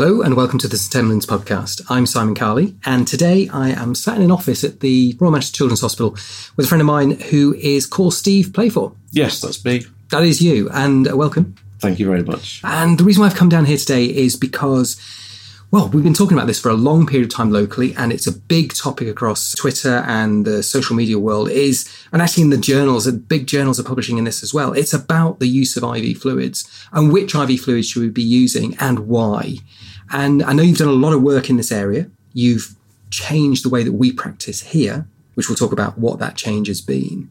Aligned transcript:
Hello 0.00 0.22
and 0.22 0.36
welcome 0.36 0.60
to 0.60 0.68
the 0.68 0.76
St 0.76 1.26
podcast. 1.26 1.82
I'm 1.90 2.06
Simon 2.06 2.36
Carley, 2.36 2.76
and 2.84 3.04
today 3.04 3.48
I 3.48 3.70
am 3.70 3.96
sat 3.96 4.14
in 4.16 4.22
an 4.22 4.30
office 4.30 4.62
at 4.62 4.78
the 4.78 5.16
Royal 5.18 5.32
Manchester 5.32 5.56
Children's 5.56 5.80
Hospital 5.80 6.12
with 6.54 6.66
a 6.66 6.68
friend 6.68 6.80
of 6.80 6.86
mine 6.86 7.18
who 7.18 7.54
is 7.54 7.84
called 7.84 8.14
Steve 8.14 8.50
Playfor. 8.50 8.94
Yes, 9.10 9.40
that's 9.40 9.64
me. 9.64 9.86
That 10.10 10.22
is 10.22 10.40
you, 10.40 10.70
and 10.70 11.10
uh, 11.10 11.16
welcome. 11.16 11.56
Thank 11.80 11.98
you 11.98 12.06
very 12.06 12.22
much. 12.22 12.60
And 12.62 12.96
the 12.96 13.02
reason 13.02 13.22
why 13.22 13.26
I've 13.26 13.34
come 13.34 13.48
down 13.48 13.64
here 13.64 13.76
today 13.76 14.04
is 14.04 14.36
because, 14.36 14.94
well, 15.70 15.88
we've 15.88 16.04
been 16.04 16.14
talking 16.14 16.36
about 16.36 16.46
this 16.46 16.60
for 16.60 16.70
a 16.70 16.74
long 16.74 17.06
period 17.06 17.30
of 17.30 17.34
time 17.34 17.50
locally, 17.50 17.94
and 17.94 18.10
it's 18.10 18.26
a 18.26 18.32
big 18.32 18.72
topic 18.72 19.06
across 19.06 19.54
Twitter 19.54 20.02
and 20.06 20.46
the 20.46 20.62
social 20.62 20.96
media 20.96 21.18
world. 21.18 21.50
Is 21.50 21.86
and 22.10 22.22
actually 22.22 22.44
in 22.44 22.50
the 22.50 22.56
journals, 22.56 23.04
the 23.04 23.12
big 23.12 23.46
journals 23.46 23.78
are 23.78 23.84
publishing 23.84 24.16
in 24.16 24.24
this 24.24 24.42
as 24.42 24.54
well. 24.54 24.72
It's 24.72 24.94
about 24.94 25.40
the 25.40 25.48
use 25.48 25.76
of 25.76 25.84
IV 25.84 26.18
fluids 26.18 26.66
and 26.92 27.12
which 27.12 27.34
IV 27.34 27.60
fluids 27.60 27.88
should 27.88 28.00
we 28.00 28.08
be 28.08 28.22
using 28.22 28.76
and 28.80 29.00
why. 29.00 29.56
And 30.10 30.42
I 30.42 30.54
know 30.54 30.62
you've 30.62 30.78
done 30.78 30.88
a 30.88 30.92
lot 30.92 31.12
of 31.12 31.22
work 31.22 31.50
in 31.50 31.58
this 31.58 31.70
area. 31.70 32.10
You've 32.32 32.74
changed 33.10 33.62
the 33.62 33.68
way 33.68 33.82
that 33.82 33.92
we 33.92 34.10
practice 34.10 34.62
here, 34.62 35.06
which 35.34 35.50
we'll 35.50 35.56
talk 35.56 35.72
about 35.72 35.98
what 35.98 36.18
that 36.18 36.36
change 36.36 36.68
has 36.68 36.80
been. 36.80 37.30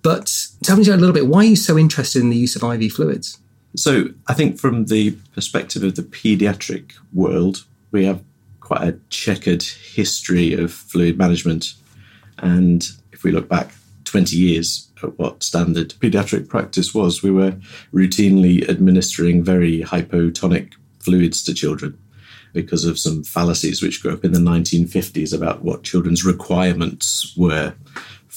But 0.00 0.32
tell 0.62 0.78
me 0.78 0.88
a 0.88 0.96
little 0.96 1.12
bit, 1.12 1.26
why 1.26 1.40
are 1.40 1.44
you 1.44 1.56
so 1.56 1.76
interested 1.76 2.22
in 2.22 2.30
the 2.30 2.36
use 2.36 2.56
of 2.56 2.62
IV 2.62 2.92
fluids? 2.92 3.38
So, 3.76 4.08
I 4.26 4.34
think 4.34 4.58
from 4.58 4.86
the 4.86 5.16
perspective 5.34 5.82
of 5.82 5.94
the 5.94 6.02
pediatric 6.02 6.92
world, 7.12 7.64
we 7.90 8.04
have 8.06 8.22
quite 8.60 8.82
a 8.82 8.98
checkered 9.10 9.62
history 9.62 10.54
of 10.54 10.72
fluid 10.72 11.16
management. 11.16 11.74
And 12.38 12.86
if 13.12 13.24
we 13.24 13.30
look 13.30 13.48
back 13.48 13.72
20 14.04 14.36
years 14.36 14.90
at 15.02 15.18
what 15.18 15.42
standard 15.42 15.90
pediatric 16.00 16.48
practice 16.48 16.94
was, 16.94 17.22
we 17.22 17.30
were 17.30 17.56
routinely 17.92 18.68
administering 18.68 19.42
very 19.42 19.82
hypotonic 19.82 20.74
fluids 21.00 21.42
to 21.44 21.54
children 21.54 21.98
because 22.52 22.84
of 22.84 22.98
some 22.98 23.22
fallacies 23.22 23.82
which 23.82 24.02
grew 24.02 24.12
up 24.12 24.24
in 24.24 24.32
the 24.32 24.38
1950s 24.38 25.34
about 25.34 25.62
what 25.62 25.82
children's 25.82 26.24
requirements 26.24 27.34
were 27.36 27.74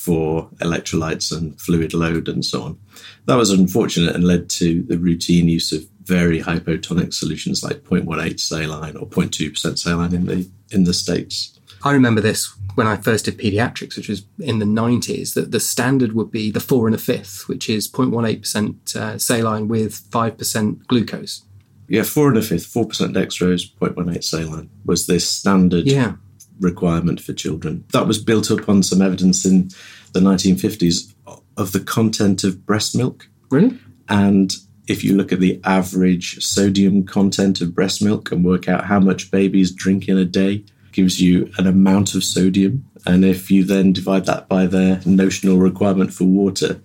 for 0.02 0.50
electrolytes 0.58 1.36
and 1.36 1.60
fluid 1.62 1.94
load 1.94 2.28
and 2.28 2.44
so 2.44 2.64
on. 2.64 2.80
That 3.28 3.36
was 3.36 3.52
unfortunate 3.52 4.16
and 4.16 4.24
led 4.24 4.50
to 4.52 4.82
the 4.82 4.98
routine 4.98 5.48
use 5.48 5.72
of 5.72 5.86
very 6.04 6.42
hypotonic 6.42 7.14
solutions 7.14 7.64
like 7.64 7.84
0.18 7.84 8.40
saline 8.40 8.98
or 8.98 9.06
0.2% 9.06 9.78
saline 9.78 10.16
in 10.16 10.26
the 10.26 10.50
in 10.72 10.86
the 10.86 10.94
states. 10.94 11.60
I 11.84 11.92
remember 11.92 12.22
this 12.22 12.52
when 12.76 12.88
I 12.88 12.98
first 12.98 13.26
did 13.26 13.38
pediatrics, 13.38 13.96
which 13.96 14.10
was 14.10 14.26
in 14.40 14.60
the 14.60 14.66
90s, 14.66 15.36
that 15.36 15.52
the 15.52 15.60
standard 15.60 16.14
would 16.14 16.32
be 16.32 16.50
the 16.50 16.60
four 16.60 16.88
and 16.88 16.96
a 16.96 17.00
fifth, 17.00 17.48
which 17.48 17.70
is 17.70 17.92
0.18% 17.92 18.96
uh, 18.96 19.18
saline 19.18 19.68
with 19.68 20.10
5% 20.10 20.88
glucose. 20.88 21.44
Yeah, 21.88 22.04
four 22.04 22.30
and 22.30 22.38
a 22.38 22.42
fifth, 22.42 22.74
4% 22.74 23.14
dextrose, 23.14 23.76
0.18 23.80 24.24
saline 24.24 24.70
was 24.86 25.06
the 25.06 25.20
standard 25.20 25.86
Yeah. 25.86 26.14
Requirement 26.62 27.20
for 27.20 27.34
children. 27.34 27.84
That 27.92 28.08
was 28.08 28.24
built 28.24 28.52
up 28.52 28.70
on 28.70 28.84
some 28.84 29.02
evidence 29.02 29.46
in 29.46 29.70
the 30.14 30.20
1950s 30.20 31.14
of 31.58 31.72
the 31.72 31.80
content 31.80 32.44
of 32.44 32.66
breast 32.66 32.96
milk. 32.96 33.28
Really? 33.50 33.78
And 34.08 34.54
if 34.88 35.04
you 35.04 35.16
look 35.16 35.32
at 35.32 35.40
the 35.40 35.60
average 35.64 36.44
sodium 36.44 37.06
content 37.06 37.62
of 37.62 37.76
breast 37.76 38.02
milk 38.02 38.32
and 38.32 38.44
work 38.44 38.68
out 38.68 38.86
how 38.86 39.00
much 39.00 39.32
babies 39.32 39.72
drink 39.72 40.08
in 40.08 40.18
a 40.18 40.26
day, 40.26 40.64
gives 40.92 41.22
you 41.22 41.52
an 41.58 41.68
amount 41.68 42.16
of 42.16 42.24
sodium. 42.24 42.86
And 43.06 43.26
if 43.26 43.50
you 43.50 43.64
then 43.64 43.94
divide 43.94 44.26
that 44.26 44.48
by 44.48 44.66
their 44.68 45.02
notional 45.06 45.58
requirement 45.58 46.14
for 46.14 46.26
water, 46.26 46.82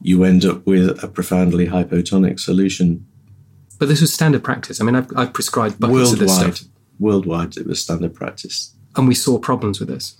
you 0.00 0.24
end 0.24 0.44
up 0.44 0.66
with 0.66 1.02
a 1.02 1.08
profoundly 1.08 1.66
hypotonic 1.66 2.40
solution. 2.40 3.06
But 3.78 3.88
this 3.88 4.00
was 4.00 4.12
standard 4.12 4.44
practice. 4.44 4.80
I 4.80 4.84
mean, 4.84 4.94
I've, 4.94 5.08
I've 5.16 5.32
prescribed 5.32 5.80
buckets 5.80 6.12
of 6.12 6.18
this 6.18 6.36
stuff, 6.36 6.60
worldwide, 6.98 7.56
it 7.56 7.66
was 7.66 7.82
standard 7.82 8.14
practice. 8.14 8.74
And 8.96 9.08
we 9.08 9.14
saw 9.14 9.38
problems 9.38 9.80
with 9.80 9.88
this. 9.88 10.16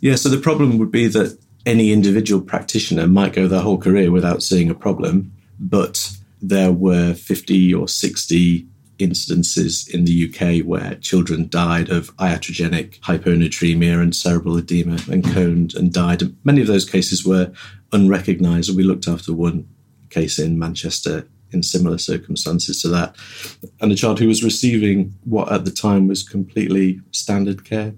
Yeah, 0.00 0.16
so 0.16 0.28
the 0.28 0.38
problem 0.38 0.78
would 0.78 0.90
be 0.90 1.08
that 1.08 1.38
any 1.64 1.92
individual 1.92 2.40
practitioner 2.40 3.06
might 3.06 3.32
go 3.32 3.48
their 3.48 3.60
whole 3.60 3.78
career 3.78 4.10
without 4.10 4.42
seeing 4.42 4.70
a 4.70 4.74
problem, 4.74 5.32
but 5.58 6.16
there 6.40 6.72
were 6.72 7.14
50 7.14 7.74
or 7.74 7.88
60 7.88 8.66
instances 8.98 9.86
in 9.88 10.04
the 10.04 10.28
UK 10.28 10.64
where 10.64 10.94
children 10.96 11.48
died 11.48 11.90
of 11.90 12.16
iatrogenic 12.16 12.98
hyponatremia 13.00 14.00
and 14.00 14.14
cerebral 14.14 14.56
edema 14.56 14.98
and 15.10 15.24
coned 15.24 15.74
and 15.74 15.92
died. 15.92 16.22
Many 16.44 16.60
of 16.60 16.66
those 16.66 16.88
cases 16.88 17.24
were 17.24 17.52
unrecognised. 17.92 18.74
We 18.74 18.84
looked 18.84 19.08
after 19.08 19.32
one 19.32 19.68
case 20.08 20.38
in 20.38 20.58
Manchester 20.58 21.28
in 21.52 21.62
similar 21.62 21.98
circumstances 21.98 22.82
to 22.82 22.88
that, 22.88 23.16
and 23.80 23.92
a 23.92 23.96
child 23.96 24.18
who 24.18 24.28
was 24.28 24.42
receiving 24.42 25.14
what 25.24 25.50
at 25.50 25.64
the 25.64 25.70
time 25.70 26.08
was 26.08 26.22
completely 26.22 27.00
standard 27.12 27.64
care. 27.64 27.94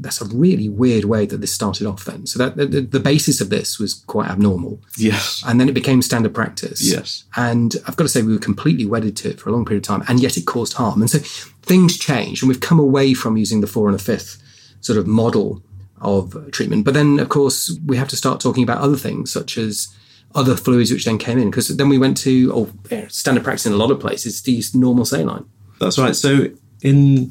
That's 0.00 0.20
a 0.20 0.26
really 0.26 0.68
weird 0.68 1.06
way 1.06 1.26
that 1.26 1.40
this 1.40 1.52
started 1.52 1.84
off 1.84 2.04
then. 2.04 2.24
So 2.26 2.38
that 2.38 2.56
the, 2.56 2.80
the 2.82 3.00
basis 3.00 3.40
of 3.40 3.50
this 3.50 3.80
was 3.80 3.94
quite 3.94 4.30
abnormal. 4.30 4.80
Yes. 4.96 5.42
And 5.44 5.58
then 5.58 5.68
it 5.68 5.74
became 5.74 6.02
standard 6.02 6.32
practice. 6.32 6.88
Yes. 6.88 7.24
And 7.34 7.74
I've 7.84 7.96
got 7.96 8.04
to 8.04 8.08
say, 8.08 8.22
we 8.22 8.32
were 8.32 8.38
completely 8.38 8.86
wedded 8.86 9.16
to 9.16 9.30
it 9.30 9.40
for 9.40 9.50
a 9.50 9.52
long 9.52 9.64
period 9.64 9.82
of 9.82 9.88
time, 9.88 10.04
and 10.06 10.20
yet 10.20 10.36
it 10.36 10.44
caused 10.46 10.74
harm. 10.74 11.00
And 11.00 11.10
so 11.10 11.18
things 11.62 11.98
changed, 11.98 12.42
and 12.42 12.48
we've 12.48 12.60
come 12.60 12.78
away 12.78 13.12
from 13.12 13.36
using 13.36 13.60
the 13.60 13.66
four 13.66 13.88
and 13.88 13.96
a 13.96 14.02
fifth 14.02 14.40
sort 14.80 14.98
of 14.98 15.08
model 15.08 15.64
of 16.00 16.48
treatment. 16.52 16.84
But 16.84 16.94
then, 16.94 17.18
of 17.18 17.28
course, 17.28 17.76
we 17.84 17.96
have 17.96 18.08
to 18.08 18.16
start 18.16 18.40
talking 18.40 18.62
about 18.62 18.78
other 18.78 18.96
things, 18.96 19.32
such 19.32 19.58
as 19.58 19.88
other 20.34 20.56
fluids 20.56 20.92
which 20.92 21.04
then 21.04 21.18
came 21.18 21.38
in, 21.38 21.50
because 21.50 21.68
then 21.76 21.88
we 21.88 21.98
went 21.98 22.16
to, 22.18 22.72
yeah, 22.90 23.06
standard 23.08 23.44
practice 23.44 23.66
in 23.66 23.72
a 23.72 23.76
lot 23.76 23.90
of 23.90 24.00
places, 24.00 24.42
to 24.42 24.52
use 24.52 24.74
normal 24.74 25.04
saline. 25.04 25.48
That's 25.80 25.98
right. 25.98 26.14
So 26.14 26.48
in 26.82 27.30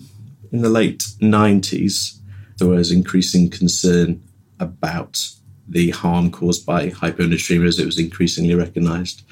in 0.52 0.62
the 0.62 0.70
late 0.70 1.06
nineties, 1.20 2.20
there 2.58 2.68
was 2.68 2.92
increasing 2.92 3.50
concern 3.50 4.22
about 4.60 5.28
the 5.68 5.92
harm 5.92 6.32
caused 6.32 6.66
by 6.66 6.90
hyponatremia 6.90 7.68
as 7.68 7.80
it 7.80 7.86
was 7.86 8.00
increasingly 8.00 8.56
recognised. 8.56 9.24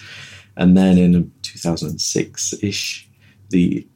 And 0.58 0.78
then 0.78 0.98
in 0.98 1.32
2006 1.42 2.54
ish, 2.62 3.10
the 3.50 3.88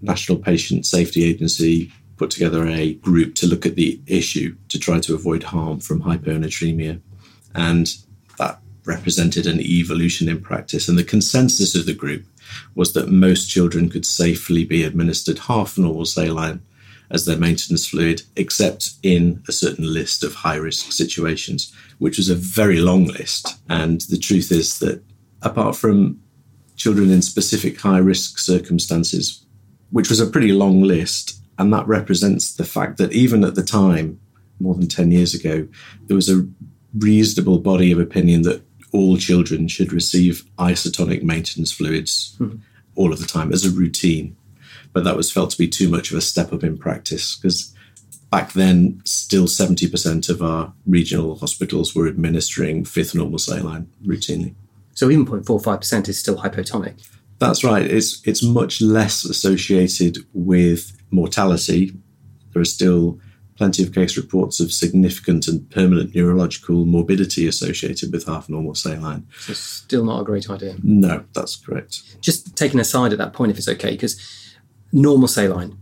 National 0.00 0.38
Patient 0.38 0.86
Safety 0.86 1.24
Agency 1.24 1.92
put 2.16 2.30
together 2.30 2.66
a 2.66 2.94
group 2.94 3.34
to 3.36 3.46
look 3.46 3.66
at 3.66 3.74
the 3.74 4.00
issue 4.06 4.56
to 4.68 4.78
try 4.78 5.00
to 5.00 5.14
avoid 5.14 5.42
harm 5.42 5.80
from 5.80 6.02
hyponatremia. 6.02 7.00
And 7.54 7.92
represented 8.88 9.46
an 9.46 9.60
evolution 9.60 10.28
in 10.28 10.40
practice. 10.40 10.88
And 10.88 10.98
the 10.98 11.04
consensus 11.04 11.74
of 11.74 11.86
the 11.86 11.94
group 11.94 12.24
was 12.74 12.94
that 12.94 13.10
most 13.10 13.48
children 13.48 13.90
could 13.90 14.06
safely 14.06 14.64
be 14.64 14.82
administered 14.82 15.38
half 15.40 15.76
normal 15.76 16.06
saline 16.06 16.62
as 17.10 17.24
their 17.24 17.38
maintenance 17.38 17.86
fluid, 17.86 18.22
except 18.36 18.94
in 19.02 19.42
a 19.48 19.52
certain 19.52 19.92
list 19.92 20.24
of 20.24 20.34
high 20.34 20.56
risk 20.56 20.90
situations, 20.92 21.72
which 21.98 22.16
was 22.16 22.28
a 22.28 22.34
very 22.34 22.80
long 22.80 23.04
list. 23.04 23.58
And 23.68 24.00
the 24.02 24.18
truth 24.18 24.50
is 24.50 24.78
that 24.80 25.02
apart 25.42 25.76
from 25.76 26.20
children 26.76 27.10
in 27.10 27.22
specific 27.22 27.80
high 27.80 27.98
risk 27.98 28.38
circumstances, 28.38 29.44
which 29.90 30.08
was 30.10 30.20
a 30.20 30.26
pretty 30.26 30.52
long 30.52 30.82
list, 30.82 31.40
and 31.58 31.72
that 31.72 31.86
represents 31.86 32.54
the 32.54 32.64
fact 32.64 32.98
that 32.98 33.12
even 33.12 33.44
at 33.44 33.54
the 33.54 33.64
time, 33.64 34.20
more 34.60 34.74
than 34.74 34.88
10 34.88 35.10
years 35.10 35.34
ago, 35.34 35.66
there 36.06 36.16
was 36.16 36.28
a 36.28 36.46
reasonable 36.96 37.58
body 37.58 37.92
of 37.92 37.98
opinion 37.98 38.42
that 38.42 38.62
all 38.92 39.16
children 39.16 39.68
should 39.68 39.92
receive 39.92 40.44
isotonic 40.58 41.22
maintenance 41.22 41.72
fluids 41.72 42.34
hmm. 42.38 42.56
all 42.94 43.12
of 43.12 43.20
the 43.20 43.26
time 43.26 43.52
as 43.52 43.64
a 43.64 43.70
routine. 43.70 44.36
But 44.92 45.04
that 45.04 45.16
was 45.16 45.30
felt 45.30 45.50
to 45.50 45.58
be 45.58 45.68
too 45.68 45.88
much 45.88 46.10
of 46.10 46.16
a 46.16 46.22
step 46.22 46.52
up 46.52 46.64
in 46.64 46.78
practice 46.78 47.36
because 47.36 47.74
back 48.30 48.52
then, 48.52 49.00
still 49.04 49.46
70% 49.46 50.28
of 50.28 50.42
our 50.42 50.72
regional 50.86 51.36
hospitals 51.36 51.94
were 51.94 52.08
administering 52.08 52.84
fifth 52.84 53.14
normal 53.14 53.38
saline 53.38 53.88
routinely. 54.04 54.54
So 54.94 55.10
even 55.10 55.26
0.45% 55.26 56.08
is 56.08 56.18
still 56.18 56.38
hypotonic. 56.38 57.08
That's 57.38 57.62
right. 57.62 57.86
It's 57.86 58.20
it's 58.26 58.42
much 58.42 58.80
less 58.80 59.24
associated 59.24 60.18
with 60.32 60.92
mortality. 61.12 61.96
There 62.52 62.60
are 62.60 62.64
still 62.64 63.20
plenty 63.58 63.82
of 63.82 63.92
case 63.92 64.16
reports 64.16 64.60
of 64.60 64.72
significant 64.72 65.48
and 65.48 65.68
permanent 65.70 66.14
neurological 66.14 66.86
morbidity 66.86 67.46
associated 67.46 68.12
with 68.12 68.24
half 68.24 68.48
normal 68.48 68.74
saline. 68.74 69.26
So 69.40 69.52
still 69.52 70.04
not 70.04 70.20
a 70.20 70.24
great 70.24 70.48
idea. 70.48 70.76
No, 70.82 71.24
that's 71.34 71.56
correct. 71.56 72.20
just 72.22 72.56
taking 72.56 72.80
aside 72.80 73.12
at 73.12 73.18
that 73.18 73.32
point, 73.34 73.50
if 73.50 73.58
it's 73.58 73.68
okay, 73.68 73.90
because 73.90 74.18
normal 74.92 75.28
saline, 75.28 75.76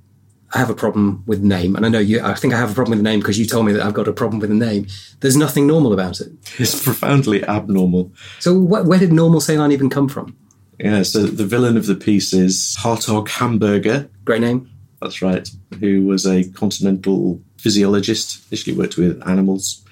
I 0.55 0.59
have 0.59 0.71
a 0.71 0.75
problem 0.75 1.23
with 1.27 1.43
name, 1.43 1.77
and 1.77 1.85
I 1.85 1.89
know 1.89 1.99
you. 1.99 2.21
I 2.23 2.35
think 2.35 2.55
I 2.55 2.59
have 2.59 2.71
a 2.71 2.75
problem 2.75 2.97
with 2.97 3.05
the 3.05 3.11
name 3.11 3.21
because 3.21 3.39
you 3.39 3.47
told 3.47 3.67
me 3.67 3.73
that 3.73 3.83
I've 3.85 3.95
got 3.95 4.09
a 4.09 4.13
problem 4.13 4.39
with 4.41 4.49
the 4.49 4.57
name. 4.57 4.87
There's 5.21 5.37
nothing 5.37 5.67
normal 5.67 5.93
about 5.93 6.21
it. 6.21 6.33
It's 6.59 6.83
profoundly 6.83 7.45
abnormal. 7.45 8.13
So 8.39 8.59
wh- 8.59 8.87
where 8.87 8.99
did 8.99 9.13
normal 9.13 9.41
saline 9.41 9.73
even 9.73 9.91
come 9.91 10.09
from? 10.09 10.37
Yeah, 10.79 11.03
so 11.03 11.25
the 11.27 11.45
villain 11.45 11.77
of 11.77 11.87
the 11.87 11.95
piece 11.97 12.33
is 12.33 12.77
Hartog 12.79 13.29
Hamburger. 13.29 14.09
Great 14.25 14.41
name. 14.41 14.71
That's 15.03 15.21
right. 15.21 15.49
Who 15.81 16.07
was 16.07 16.27
a 16.27 16.45
continental 16.53 17.43
physiologist, 17.59 18.47
initially 18.51 18.77
worked 18.77 18.97
with 18.97 19.21
animals, 19.27 19.85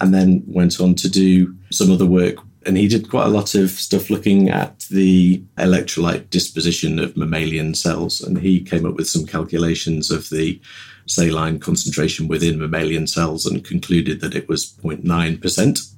and 0.00 0.12
then 0.14 0.42
went 0.46 0.80
on 0.80 0.94
to 0.94 1.08
do 1.08 1.54
some 1.70 1.90
other 1.90 2.06
work 2.06 2.36
And 2.66 2.76
he 2.76 2.88
did 2.88 3.08
quite 3.08 3.26
a 3.26 3.30
lot 3.30 3.54
of 3.54 3.70
stuff 3.70 4.10
looking 4.10 4.50
at 4.50 4.80
the 4.90 5.40
electrolyte 5.56 6.30
disposition 6.30 6.98
of 6.98 7.16
mammalian 7.16 7.74
cells. 7.74 8.20
And 8.20 8.38
he 8.38 8.60
came 8.60 8.84
up 8.84 8.96
with 8.96 9.08
some 9.08 9.24
calculations 9.24 10.10
of 10.10 10.28
the 10.30 10.60
saline 11.06 11.60
concentration 11.60 12.26
within 12.26 12.58
mammalian 12.58 13.06
cells 13.06 13.46
and 13.46 13.64
concluded 13.64 14.20
that 14.20 14.34
it 14.34 14.48
was 14.48 14.72
0.9%. 14.82 15.94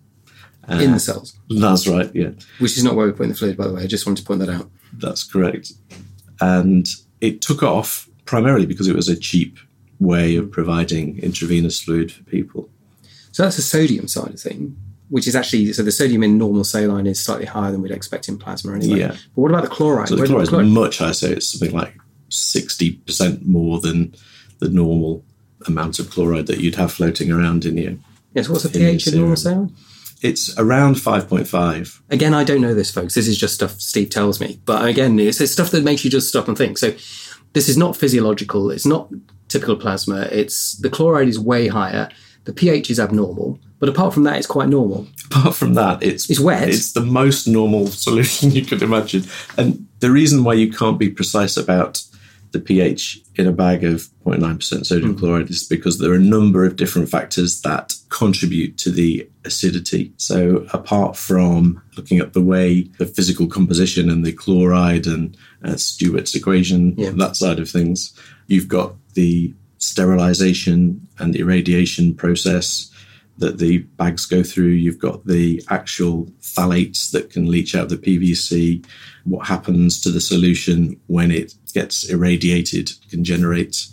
Uh, 0.70 0.74
in 0.74 0.92
the 0.92 1.00
cells. 1.00 1.34
That's 1.48 1.86
right, 1.86 2.14
yeah. 2.14 2.32
Which 2.58 2.76
is 2.76 2.84
not 2.84 2.94
where 2.94 3.06
we 3.06 3.12
put 3.12 3.22
in 3.22 3.30
the 3.30 3.34
fluid, 3.34 3.56
by 3.56 3.66
the 3.66 3.72
way. 3.72 3.84
I 3.84 3.86
just 3.86 4.06
wanted 4.06 4.20
to 4.20 4.26
point 4.26 4.40
that 4.40 4.50
out. 4.50 4.70
That's 4.92 5.24
correct. 5.24 5.72
And 6.42 6.86
it 7.22 7.40
took 7.40 7.62
off 7.62 8.06
primarily 8.26 8.66
because 8.66 8.86
it 8.86 8.94
was 8.94 9.08
a 9.08 9.16
cheap 9.16 9.58
way 10.00 10.36
of 10.36 10.50
providing 10.50 11.18
intravenous 11.18 11.80
fluid 11.80 12.12
for 12.12 12.22
people. 12.24 12.68
So 13.32 13.42
that's 13.42 13.56
the 13.56 13.62
sodium 13.62 14.08
side 14.08 14.34
of 14.34 14.40
thing, 14.40 14.76
which 15.08 15.26
is 15.26 15.36
actually 15.36 15.72
so 15.72 15.82
the 15.82 15.92
sodium 15.92 16.22
in 16.22 16.38
normal 16.38 16.64
saline 16.64 17.06
is 17.06 17.20
slightly 17.20 17.46
higher 17.46 17.70
than 17.70 17.82
we'd 17.82 17.92
expect 17.92 18.28
in 18.28 18.38
plasma 18.38 18.74
anyway. 18.74 18.98
Yeah. 19.00 19.08
But 19.08 19.40
what 19.42 19.50
about 19.50 19.62
the 19.62 19.70
chloride? 19.70 20.08
So 20.08 20.16
the 20.16 20.26
chloride 20.26 20.48
is 20.48 20.52
much 20.52 20.98
higher, 20.98 21.12
so 21.12 21.28
it's 21.28 21.52
something 21.58 21.76
like 21.76 21.94
60% 22.30 23.46
more 23.46 23.80
than 23.80 24.14
the 24.58 24.68
normal 24.68 25.24
amount 25.66 25.98
of 25.98 26.10
chloride 26.10 26.46
that 26.46 26.58
you'd 26.58 26.76
have 26.76 26.92
floating 26.92 27.30
around 27.30 27.64
in 27.64 27.76
you. 27.76 28.00
Yes, 28.34 28.48
what's 28.48 28.62
the 28.62 28.70
pH 28.70 29.06
of 29.08 29.14
normal 29.14 29.36
saline? 29.36 29.74
It's 30.20 30.56
around 30.58 30.96
5.5. 30.96 32.00
Again, 32.10 32.34
I 32.34 32.42
don't 32.42 32.60
know 32.60 32.74
this, 32.74 32.90
folks. 32.90 33.14
This 33.14 33.28
is 33.28 33.38
just 33.38 33.54
stuff 33.54 33.80
Steve 33.80 34.10
tells 34.10 34.40
me. 34.40 34.60
But 34.64 34.84
again, 34.84 35.18
it's, 35.18 35.40
it's 35.40 35.52
stuff 35.52 35.70
that 35.70 35.84
makes 35.84 36.04
you 36.04 36.10
just 36.10 36.28
stop 36.28 36.48
and 36.48 36.58
think. 36.58 36.76
So 36.76 36.90
this 37.52 37.68
is 37.68 37.76
not 37.76 37.96
physiological. 37.96 38.70
It's 38.70 38.86
not 38.86 39.10
typical 39.48 39.76
plasma. 39.76 40.28
It's 40.30 40.76
the 40.76 40.90
chloride 40.90 41.28
is 41.28 41.38
way 41.38 41.68
higher. 41.68 42.08
The 42.44 42.52
pH 42.52 42.90
is 42.90 43.00
abnormal. 43.00 43.58
But 43.78 43.88
apart 43.88 44.12
from 44.12 44.24
that, 44.24 44.36
it's 44.36 44.46
quite 44.46 44.68
normal. 44.68 45.06
Apart 45.26 45.54
from 45.54 45.74
that, 45.74 46.02
it's 46.02 46.28
It's 46.28 46.40
wet. 46.40 46.68
It's 46.68 46.92
the 46.92 47.00
most 47.00 47.46
normal 47.46 47.86
solution 48.06 48.50
you 48.50 48.64
could 48.64 48.82
imagine. 48.82 49.24
And 49.56 49.86
the 50.00 50.10
reason 50.10 50.44
why 50.44 50.54
you 50.54 50.72
can't 50.72 50.98
be 50.98 51.10
precise 51.10 51.56
about 51.56 52.02
the 52.52 52.60
pH 52.60 53.20
in 53.36 53.46
a 53.46 53.52
bag 53.52 53.84
of 53.84 54.08
0.9% 54.24 54.86
sodium 54.86 55.12
Hmm. 55.12 55.18
chloride 55.18 55.50
is 55.50 55.64
because 55.64 55.98
there 55.98 56.10
are 56.12 56.16
a 56.16 56.20
number 56.36 56.64
of 56.64 56.76
different 56.76 57.08
factors 57.10 57.60
that 57.62 57.94
contribute 58.08 58.78
to 58.78 58.90
the 58.90 59.28
acidity. 59.44 60.12
So, 60.16 60.66
apart 60.72 61.16
from 61.16 61.80
looking 61.96 62.18
at 62.20 62.32
the 62.32 62.42
way 62.42 62.88
the 62.98 63.06
physical 63.06 63.46
composition 63.46 64.08
and 64.10 64.24
the 64.24 64.32
chloride 64.32 65.06
and 65.06 65.36
uh, 65.64 65.76
Stewart's 65.76 66.34
equation, 66.34 66.94
Yeah. 66.96 67.10
that 67.16 67.36
side 67.36 67.58
of 67.58 67.68
things, 67.70 68.12
you've 68.46 68.68
got 68.68 68.94
the 69.14 69.52
sterilization 69.78 71.00
and 71.18 71.36
irradiation 71.36 72.14
process 72.14 72.90
that 73.38 73.58
the 73.58 73.78
bags 73.98 74.26
go 74.26 74.42
through. 74.42 74.70
You've 74.70 74.98
got 74.98 75.24
the 75.26 75.62
actual 75.68 76.26
phthalates 76.42 77.12
that 77.12 77.30
can 77.30 77.46
leach 77.48 77.76
out 77.76 77.88
the 77.88 77.96
PVC. 77.96 78.84
What 79.24 79.46
happens 79.46 80.00
to 80.00 80.10
the 80.10 80.20
solution 80.20 80.98
when 81.06 81.30
it 81.30 81.54
gets 81.78 82.08
irradiated 82.08 82.90
can 83.10 83.22
generate 83.22 83.86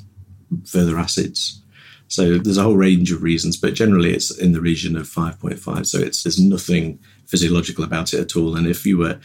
further 0.65 0.97
acids. 0.97 1.61
So 2.07 2.37
there's 2.37 2.57
a 2.57 2.63
whole 2.63 2.77
range 2.77 3.11
of 3.11 3.23
reasons, 3.23 3.57
but 3.57 3.73
generally 3.73 4.11
it's 4.13 4.31
in 4.37 4.53
the 4.53 4.61
region 4.61 4.95
of 4.95 5.07
5.5. 5.07 5.85
So 5.85 5.99
it's 5.99 6.23
there's 6.23 6.39
nothing 6.39 6.99
physiological 7.27 7.83
about 7.83 8.13
it 8.13 8.19
at 8.19 8.35
all. 8.35 8.55
And 8.55 8.67
if 8.67 8.85
you 8.85 8.97
were 8.97 9.19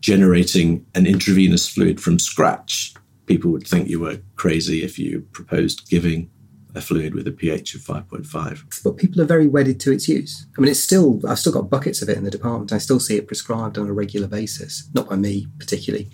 generating 0.00 0.84
an 0.94 1.06
intravenous 1.06 1.68
fluid 1.68 2.00
from 2.00 2.18
scratch, 2.18 2.94
people 3.26 3.50
would 3.52 3.66
think 3.66 3.88
you 3.88 4.00
were 4.00 4.18
crazy 4.36 4.82
if 4.82 4.98
you 4.98 5.26
proposed 5.32 5.88
giving 5.88 6.30
a 6.74 6.80
fluid 6.80 7.14
with 7.14 7.26
a 7.26 7.32
pH 7.32 7.74
of 7.74 7.82
5.5. 7.82 8.82
But 8.82 8.96
people 8.96 9.20
are 9.20 9.26
very 9.26 9.46
wedded 9.46 9.78
to 9.80 9.92
its 9.92 10.08
use. 10.08 10.46
I 10.56 10.60
mean, 10.60 10.70
it's 10.70 10.82
still, 10.82 11.20
I've 11.28 11.38
still 11.38 11.52
got 11.52 11.70
buckets 11.70 12.00
of 12.02 12.08
it 12.08 12.16
in 12.16 12.24
the 12.24 12.30
department. 12.30 12.72
I 12.72 12.78
still 12.78 13.00
see 13.00 13.16
it 13.16 13.26
prescribed 13.26 13.76
on 13.76 13.88
a 13.88 13.92
regular 13.92 14.26
basis. 14.26 14.88
Not 14.94 15.10
by 15.10 15.16
me 15.16 15.48
particularly, 15.58 16.10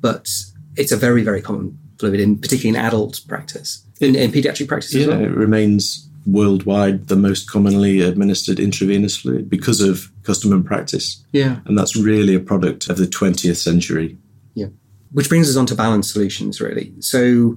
but 0.00 0.28
it's 0.76 0.92
a 0.92 0.96
very, 0.96 1.22
very 1.22 1.40
common 1.42 1.78
fluid, 1.98 2.20
in 2.20 2.38
particularly 2.38 2.78
in 2.78 2.84
adult 2.84 3.20
practice. 3.26 3.82
In, 4.00 4.14
in 4.14 4.30
pediatric 4.30 4.68
practice 4.68 4.94
as 4.94 5.06
Yeah, 5.06 5.16
well. 5.16 5.22
it 5.24 5.30
remains 5.30 6.08
worldwide 6.26 7.06
the 7.06 7.16
most 7.16 7.48
commonly 7.48 8.00
administered 8.00 8.58
intravenous 8.58 9.16
fluid 9.16 9.48
because 9.48 9.80
of 9.80 10.10
custom 10.24 10.52
and 10.52 10.64
practice. 10.66 11.24
Yeah. 11.32 11.60
And 11.66 11.78
that's 11.78 11.96
really 11.96 12.34
a 12.34 12.40
product 12.40 12.88
of 12.90 12.98
the 12.98 13.06
20th 13.06 13.56
century. 13.56 14.18
Yeah. 14.54 14.66
Which 15.12 15.28
brings 15.28 15.48
us 15.48 15.56
on 15.56 15.66
to 15.66 15.74
balanced 15.74 16.12
solutions, 16.12 16.60
really. 16.60 16.92
So, 17.00 17.56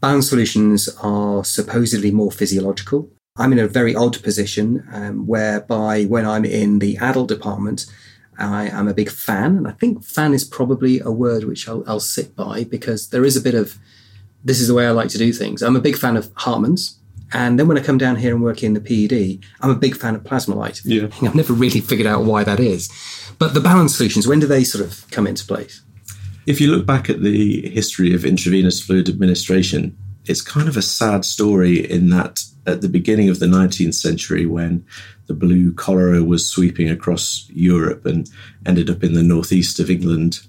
balanced 0.00 0.28
solutions 0.28 0.88
are 1.02 1.44
supposedly 1.44 2.10
more 2.12 2.30
physiological. 2.30 3.10
I'm 3.36 3.52
in 3.52 3.58
a 3.58 3.68
very 3.68 3.94
odd 3.94 4.22
position 4.22 4.86
um, 4.92 5.26
whereby 5.26 6.04
when 6.04 6.24
I'm 6.24 6.44
in 6.44 6.78
the 6.78 6.96
adult 6.98 7.28
department, 7.28 7.86
I 8.38 8.68
am 8.68 8.88
a 8.88 8.94
big 8.94 9.10
fan. 9.10 9.56
And 9.56 9.68
I 9.68 9.72
think 9.72 10.04
fan 10.04 10.34
is 10.34 10.44
probably 10.44 11.00
a 11.00 11.10
word 11.10 11.44
which 11.44 11.68
I'll, 11.68 11.84
I'll 11.86 12.00
sit 12.00 12.36
by 12.36 12.64
because 12.64 13.10
there 13.10 13.24
is 13.24 13.36
a 13.36 13.40
bit 13.40 13.54
of 13.54 13.78
this 14.44 14.60
is 14.60 14.68
the 14.68 14.74
way 14.74 14.86
I 14.86 14.90
like 14.90 15.08
to 15.10 15.18
do 15.18 15.32
things. 15.32 15.62
I'm 15.62 15.76
a 15.76 15.80
big 15.80 15.96
fan 15.96 16.16
of 16.16 16.32
Hartmann's. 16.34 16.98
And 17.32 17.58
then 17.58 17.68
when 17.68 17.76
I 17.76 17.82
come 17.82 17.98
down 17.98 18.16
here 18.16 18.34
and 18.34 18.42
work 18.42 18.62
in 18.62 18.72
the 18.72 18.80
PED, 18.80 19.44
I'm 19.60 19.70
a 19.70 19.74
big 19.74 19.96
fan 19.96 20.14
of 20.14 20.24
Plasma-Lyte. 20.24 20.82
Yeah. 20.84 21.08
I've 21.22 21.34
never 21.34 21.52
really 21.52 21.80
figured 21.80 22.06
out 22.06 22.24
why 22.24 22.44
that 22.44 22.60
is. 22.60 22.88
But 23.38 23.52
the 23.52 23.60
balanced 23.60 23.96
solutions, 23.96 24.26
when 24.26 24.40
do 24.40 24.46
they 24.46 24.64
sort 24.64 24.84
of 24.84 25.04
come 25.10 25.26
into 25.26 25.44
place? 25.44 25.82
If 26.46 26.60
you 26.60 26.70
look 26.70 26.86
back 26.86 27.10
at 27.10 27.20
the 27.20 27.68
history 27.68 28.14
of 28.14 28.24
intravenous 28.24 28.80
fluid 28.80 29.08
administration, 29.08 29.96
it's 30.24 30.40
kind 30.40 30.68
of 30.68 30.76
a 30.76 30.82
sad 30.82 31.24
story 31.24 31.78
in 31.90 32.08
that 32.10 32.40
at 32.66 32.80
the 32.80 32.88
beginning 32.88 33.28
of 33.28 33.40
the 33.40 33.46
19th 33.46 33.94
century, 33.94 34.46
when 34.46 34.86
the 35.28 35.34
blue 35.34 35.72
cholera 35.74 36.24
was 36.24 36.48
sweeping 36.48 36.90
across 36.90 37.46
Europe 37.50 38.04
and 38.04 38.28
ended 38.66 38.90
up 38.90 39.04
in 39.04 39.12
the 39.12 39.22
northeast 39.22 39.78
of 39.78 39.90
England, 39.90 40.40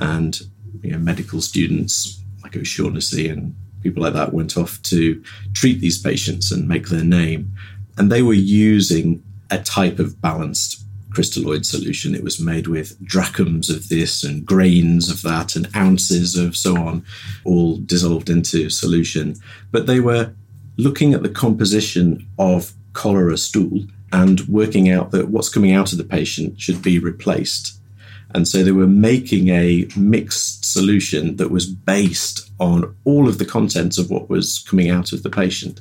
and 0.00 0.40
you 0.82 0.90
know, 0.90 0.98
medical 0.98 1.40
students 1.40 2.20
like 2.42 2.56
O'Shaughnessy 2.56 3.28
and 3.28 3.54
people 3.82 4.02
like 4.02 4.14
that 4.14 4.32
went 4.32 4.56
off 4.56 4.82
to 4.82 5.22
treat 5.52 5.80
these 5.80 6.00
patients 6.00 6.50
and 6.50 6.66
make 6.66 6.88
their 6.88 7.04
name. 7.04 7.52
And 7.98 8.10
they 8.10 8.22
were 8.22 8.32
using 8.32 9.22
a 9.50 9.58
type 9.58 9.98
of 9.98 10.20
balanced 10.20 10.82
crystalloid 11.10 11.66
solution. 11.66 12.14
It 12.14 12.24
was 12.24 12.40
made 12.40 12.68
with 12.68 12.98
drachms 13.04 13.68
of 13.68 13.90
this 13.90 14.24
and 14.24 14.46
grains 14.46 15.10
of 15.10 15.20
that 15.22 15.56
and 15.56 15.68
ounces 15.76 16.36
of 16.36 16.56
so 16.56 16.76
on, 16.76 17.04
all 17.44 17.76
dissolved 17.76 18.30
into 18.30 18.70
solution. 18.70 19.36
But 19.70 19.86
they 19.86 20.00
were 20.00 20.32
looking 20.78 21.12
at 21.12 21.22
the 21.22 21.28
composition 21.28 22.26
of 22.38 22.72
cholera 22.94 23.36
stool 23.36 23.80
and 24.12 24.40
working 24.42 24.90
out 24.90 25.10
that 25.10 25.28
what's 25.28 25.48
coming 25.48 25.72
out 25.72 25.92
of 25.92 25.98
the 25.98 26.04
patient 26.04 26.60
should 26.60 26.82
be 26.82 26.98
replaced. 26.98 27.78
And 28.34 28.48
so 28.48 28.62
they 28.62 28.72
were 28.72 28.86
making 28.86 29.48
a 29.48 29.86
mixed 29.96 30.64
solution 30.64 31.36
that 31.36 31.50
was 31.50 31.66
based 31.66 32.50
on 32.58 32.94
all 33.04 33.28
of 33.28 33.38
the 33.38 33.44
contents 33.44 33.98
of 33.98 34.10
what 34.10 34.30
was 34.30 34.64
coming 34.68 34.88
out 34.88 35.12
of 35.12 35.22
the 35.22 35.30
patient. 35.30 35.80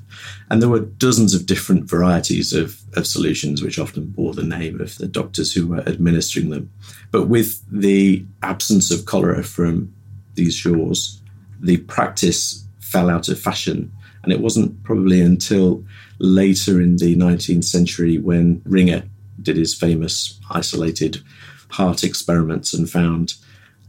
And 0.50 0.62
there 0.62 0.70
were 0.70 0.82
dozens 0.82 1.34
of 1.34 1.46
different 1.46 1.90
varieties 1.90 2.52
of, 2.52 2.82
of 2.98 3.08
solutions, 3.08 3.62
which 3.62 3.80
often 3.80 4.08
bore 4.08 4.34
the 4.34 4.44
name 4.44 4.82
of 4.82 4.98
the 4.98 5.08
doctors 5.08 5.54
who 5.54 5.68
were 5.68 5.88
administering 5.88 6.50
them. 6.50 6.72
But 7.12 7.28
with 7.28 7.64
the 7.72 8.26
absence 8.42 8.92
of 8.92 9.06
cholera 9.06 9.44
from 9.44 9.94
these 10.34 10.56
shores, 10.56 11.22
the 11.60 11.78
practice 11.78 12.66
fell 12.80 13.10
out 13.10 13.30
of 13.30 13.40
fashion. 13.40 13.92
And 14.24 14.32
it 14.32 14.42
wasn't 14.42 14.84
probably 14.84 15.22
until 15.22 15.84
later 16.20 16.80
in 16.82 16.98
the 16.98 17.16
19th 17.16 17.64
century 17.64 18.18
when 18.18 18.62
Ringer 18.66 19.04
did 19.42 19.58
his 19.58 19.74
famous 19.74 20.40
isolated 20.52 21.22
heart 21.70 22.04
experiments 22.04 22.74
and 22.74 22.90
found 22.90 23.34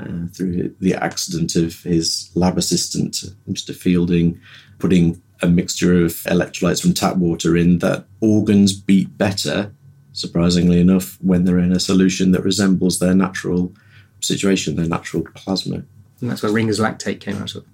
uh, 0.00 0.26
through 0.32 0.74
the 0.80 0.94
accident 0.94 1.54
of 1.54 1.82
his 1.82 2.30
lab 2.34 2.56
assistant, 2.56 3.24
Mr. 3.48 3.74
Fielding, 3.74 4.40
putting 4.78 5.20
a 5.42 5.46
mixture 5.46 6.04
of 6.04 6.12
electrolytes 6.24 6.80
from 6.80 6.94
tap 6.94 7.16
water 7.16 7.56
in 7.56 7.78
that 7.78 8.06
organs 8.20 8.72
beat 8.72 9.16
better, 9.18 9.72
surprisingly 10.12 10.80
enough, 10.80 11.18
when 11.20 11.44
they're 11.44 11.58
in 11.58 11.72
a 11.72 11.80
solution 11.80 12.32
that 12.32 12.44
resembles 12.44 12.98
their 12.98 13.14
natural 13.14 13.72
situation, 14.20 14.76
their 14.76 14.86
natural 14.86 15.24
plasma. 15.34 15.82
And 16.20 16.30
that's 16.30 16.42
where 16.42 16.52
Ringer's 16.52 16.80
lactate 16.80 17.20
came 17.20 17.36
out 17.36 17.54
of. 17.54 17.66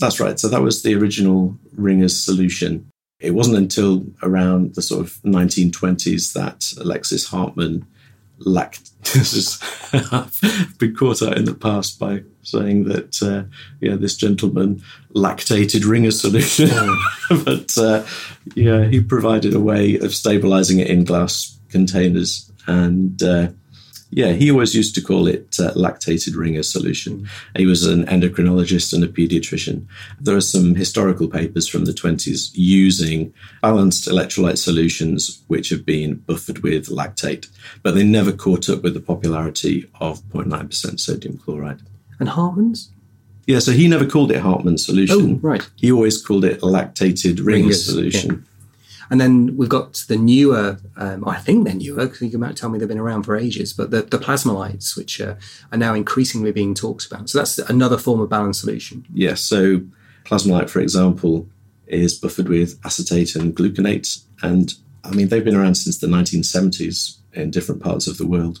That's 0.00 0.18
right. 0.18 0.40
So 0.40 0.48
that 0.48 0.62
was 0.62 0.82
the 0.82 0.94
original 0.94 1.56
Ringer's 1.76 2.20
solution. 2.20 2.90
It 3.20 3.34
wasn't 3.34 3.58
until 3.58 4.06
around 4.22 4.74
the 4.74 4.82
sort 4.82 5.02
of 5.02 5.12
1920s 5.22 6.32
that 6.32 6.72
Alexis 6.80 7.26
Hartmann 7.26 7.86
lact. 8.38 8.90
This 9.12 9.32
is 9.32 9.58
I've 10.12 10.78
been 10.78 10.94
caught 10.94 11.22
out 11.22 11.36
in 11.36 11.44
the 11.44 11.54
past 11.54 11.98
by 11.98 12.22
saying 12.42 12.84
that 12.84 13.20
uh, 13.22 13.44
yeah, 13.80 13.96
this 13.96 14.14
gentleman 14.14 14.82
lactated 15.14 15.84
Ringer's 15.84 16.20
solution, 16.20 16.68
but 17.44 17.76
uh, 17.76 18.04
yeah, 18.54 18.84
he 18.84 19.00
provided 19.00 19.54
a 19.54 19.60
way 19.60 19.98
of 19.98 20.14
stabilizing 20.14 20.78
it 20.78 20.88
in 20.88 21.04
glass 21.04 21.58
containers, 21.70 22.52
and 22.66 23.20
uh, 23.22 23.48
Yeah, 24.10 24.32
he 24.32 24.50
always 24.50 24.74
used 24.74 24.94
to 24.96 25.00
call 25.00 25.28
it 25.28 25.56
uh, 25.60 25.72
lactated 25.74 26.36
ringer 26.36 26.64
solution. 26.64 27.28
He 27.56 27.66
was 27.66 27.86
an 27.86 28.06
endocrinologist 28.06 28.92
and 28.92 29.04
a 29.04 29.08
pediatrician. 29.08 29.86
There 30.20 30.36
are 30.36 30.40
some 30.40 30.74
historical 30.74 31.28
papers 31.28 31.68
from 31.68 31.84
the 31.84 31.92
20s 31.92 32.50
using 32.54 33.32
balanced 33.62 34.08
electrolyte 34.08 34.58
solutions 34.58 35.42
which 35.46 35.68
have 35.68 35.86
been 35.86 36.16
buffered 36.16 36.58
with 36.58 36.88
lactate, 36.88 37.48
but 37.84 37.94
they 37.94 38.02
never 38.02 38.32
caught 38.32 38.68
up 38.68 38.82
with 38.82 38.94
the 38.94 39.00
popularity 39.00 39.88
of 40.00 40.20
0.9% 40.30 40.98
sodium 40.98 41.38
chloride. 41.38 41.82
And 42.18 42.30
Hartmann's? 42.30 42.90
Yeah, 43.46 43.60
so 43.60 43.72
he 43.72 43.88
never 43.88 44.06
called 44.06 44.32
it 44.32 44.42
Hartmann's 44.42 44.84
solution. 44.84 45.40
Oh, 45.42 45.48
right. 45.48 45.68
He 45.76 45.90
always 45.90 46.20
called 46.24 46.44
it 46.44 46.60
lactated 46.60 47.38
ringer 47.38 47.62
Ringers, 47.62 47.84
solution. 47.84 48.46
And 49.10 49.20
then 49.20 49.56
we've 49.56 49.68
got 49.68 50.04
the 50.08 50.16
newer, 50.16 50.78
um, 50.96 51.26
I 51.28 51.38
think 51.38 51.64
they're 51.64 51.74
newer, 51.74 52.06
because 52.06 52.32
you 52.32 52.38
might 52.38 52.56
tell 52.56 52.70
me 52.70 52.78
they've 52.78 52.88
been 52.88 52.98
around 52.98 53.24
for 53.24 53.36
ages, 53.36 53.72
but 53.72 53.90
the, 53.90 54.02
the 54.02 54.18
Plasma-Lytes, 54.18 54.96
which 54.96 55.20
uh, 55.20 55.34
are 55.72 55.78
now 55.78 55.94
increasingly 55.94 56.52
being 56.52 56.74
talked 56.74 57.06
about. 57.06 57.28
So 57.28 57.38
that's 57.38 57.58
another 57.58 57.98
form 57.98 58.20
of 58.20 58.28
balanced 58.28 58.60
solution. 58.60 59.04
Yes, 59.12 59.40
so 59.42 59.82
Plasma-Lyte, 60.24 60.70
for 60.70 60.80
example, 60.80 61.48
is 61.88 62.14
buffered 62.14 62.48
with 62.48 62.78
acetate 62.84 63.34
and 63.34 63.54
gluconate. 63.54 64.22
And 64.42 64.72
I 65.02 65.10
mean, 65.10 65.28
they've 65.28 65.44
been 65.44 65.56
around 65.56 65.74
since 65.74 65.98
the 65.98 66.06
1970s 66.06 67.16
in 67.32 67.50
different 67.50 67.82
parts 67.82 68.06
of 68.06 68.16
the 68.16 68.26
world, 68.26 68.60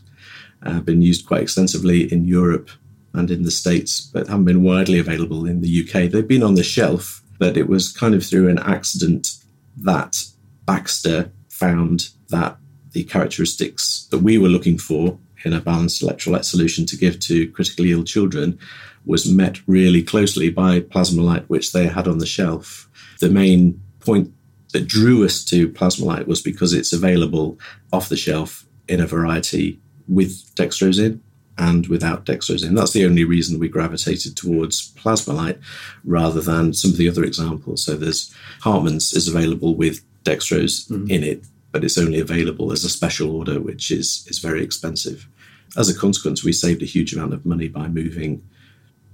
uh, 0.64 0.80
been 0.80 1.02
used 1.02 1.26
quite 1.26 1.42
extensively 1.42 2.12
in 2.12 2.24
Europe 2.24 2.70
and 3.12 3.30
in 3.30 3.44
the 3.44 3.50
States, 3.50 4.00
but 4.00 4.28
haven't 4.28 4.44
been 4.44 4.62
widely 4.62 4.98
available 4.98 5.46
in 5.46 5.60
the 5.60 5.82
UK. 5.82 6.10
They've 6.10 6.26
been 6.26 6.42
on 6.42 6.54
the 6.54 6.62
shelf, 6.62 7.22
but 7.38 7.56
it 7.56 7.68
was 7.68 7.92
kind 7.92 8.14
of 8.14 8.24
through 8.24 8.48
an 8.48 8.58
accident 8.58 9.36
that 9.76 10.24
Baxter 10.70 11.32
found 11.48 12.10
that 12.28 12.56
the 12.92 13.02
characteristics 13.02 14.06
that 14.12 14.18
we 14.18 14.38
were 14.38 14.48
looking 14.48 14.78
for 14.78 15.18
in 15.44 15.52
a 15.52 15.60
balanced 15.60 16.00
electrolyte 16.00 16.44
solution 16.44 16.86
to 16.86 16.96
give 16.96 17.18
to 17.18 17.50
critically 17.50 17.90
ill 17.90 18.04
children 18.04 18.56
was 19.04 19.28
met 19.28 19.58
really 19.66 20.00
closely 20.00 20.48
by 20.48 20.78
Plasma-Lyte, 20.78 21.50
which 21.50 21.72
they 21.72 21.88
had 21.88 22.06
on 22.06 22.18
the 22.18 22.26
shelf. 22.26 22.88
The 23.18 23.30
main 23.30 23.82
point 23.98 24.32
that 24.72 24.86
drew 24.86 25.24
us 25.24 25.44
to 25.46 25.68
Plasma-Lyte 25.68 26.28
was 26.28 26.40
because 26.40 26.72
it's 26.72 26.92
available 26.92 27.58
off 27.92 28.08
the 28.08 28.16
shelf 28.16 28.64
in 28.86 29.00
a 29.00 29.08
variety 29.08 29.80
with 30.06 30.54
dextrose 30.54 31.04
in 31.04 31.20
and 31.58 31.88
without 31.88 32.26
dextrose 32.26 32.64
in. 32.64 32.76
That's 32.76 32.92
the 32.92 33.04
only 33.04 33.24
reason 33.24 33.58
we 33.58 33.68
gravitated 33.68 34.36
towards 34.36 34.92
Plasma-Lyte 34.92 35.58
rather 36.04 36.40
than 36.40 36.74
some 36.74 36.92
of 36.92 36.96
the 36.96 37.08
other 37.08 37.24
examples. 37.24 37.84
So 37.84 37.96
there's 37.96 38.32
Hartmann's 38.60 39.12
is 39.12 39.26
available 39.26 39.74
with 39.74 40.04
dextrose 40.24 40.88
Mm-hmm. 40.90 41.10
in 41.10 41.24
it, 41.24 41.44
but 41.72 41.84
it's 41.84 41.98
only 41.98 42.20
available 42.20 42.72
as 42.72 42.84
a 42.84 42.88
special 42.90 43.34
order, 43.34 43.60
which 43.60 43.90
is 43.90 44.26
is 44.28 44.38
very 44.38 44.62
expensive. 44.62 45.28
As 45.76 45.88
a 45.88 45.98
consequence, 45.98 46.42
we 46.44 46.52
saved 46.52 46.82
a 46.82 46.86
huge 46.86 47.14
amount 47.14 47.32
of 47.32 47.46
money 47.46 47.68
by 47.68 47.86
moving 47.88 48.42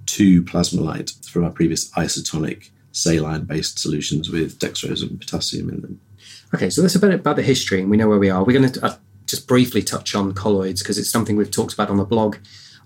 to 0.07 0.43
Plasma-Lyte 0.43 1.11
from 1.29 1.43
our 1.43 1.51
previous 1.51 1.91
isotonic 1.91 2.69
saline 2.91 3.43
based 3.45 3.77
solutions 3.77 4.29
with 4.29 4.57
dextrose 4.57 5.01
and 5.03 5.19
potassium 5.19 5.69
in 5.69 5.81
them. 5.81 5.99
Okay, 6.55 6.69
so 6.69 6.81
that's 6.81 6.95
a 6.95 6.99
bit 6.99 7.13
about 7.13 7.35
the 7.35 7.43
history, 7.43 7.81
and 7.81 7.89
we 7.91 7.97
know 7.97 8.07
where 8.07 8.17
we 8.17 8.29
are. 8.29 8.43
We're 8.43 8.57
going 8.57 8.71
to 8.71 8.85
uh, 8.85 8.95
just 9.27 9.47
briefly 9.47 9.83
touch 9.83 10.15
on 10.15 10.33
colloids 10.33 10.81
because 10.81 10.97
it's 10.97 11.09
something 11.11 11.35
we've 11.35 11.51
talked 11.51 11.73
about 11.73 11.89
on 11.89 11.97
the 11.97 12.05
blog 12.05 12.37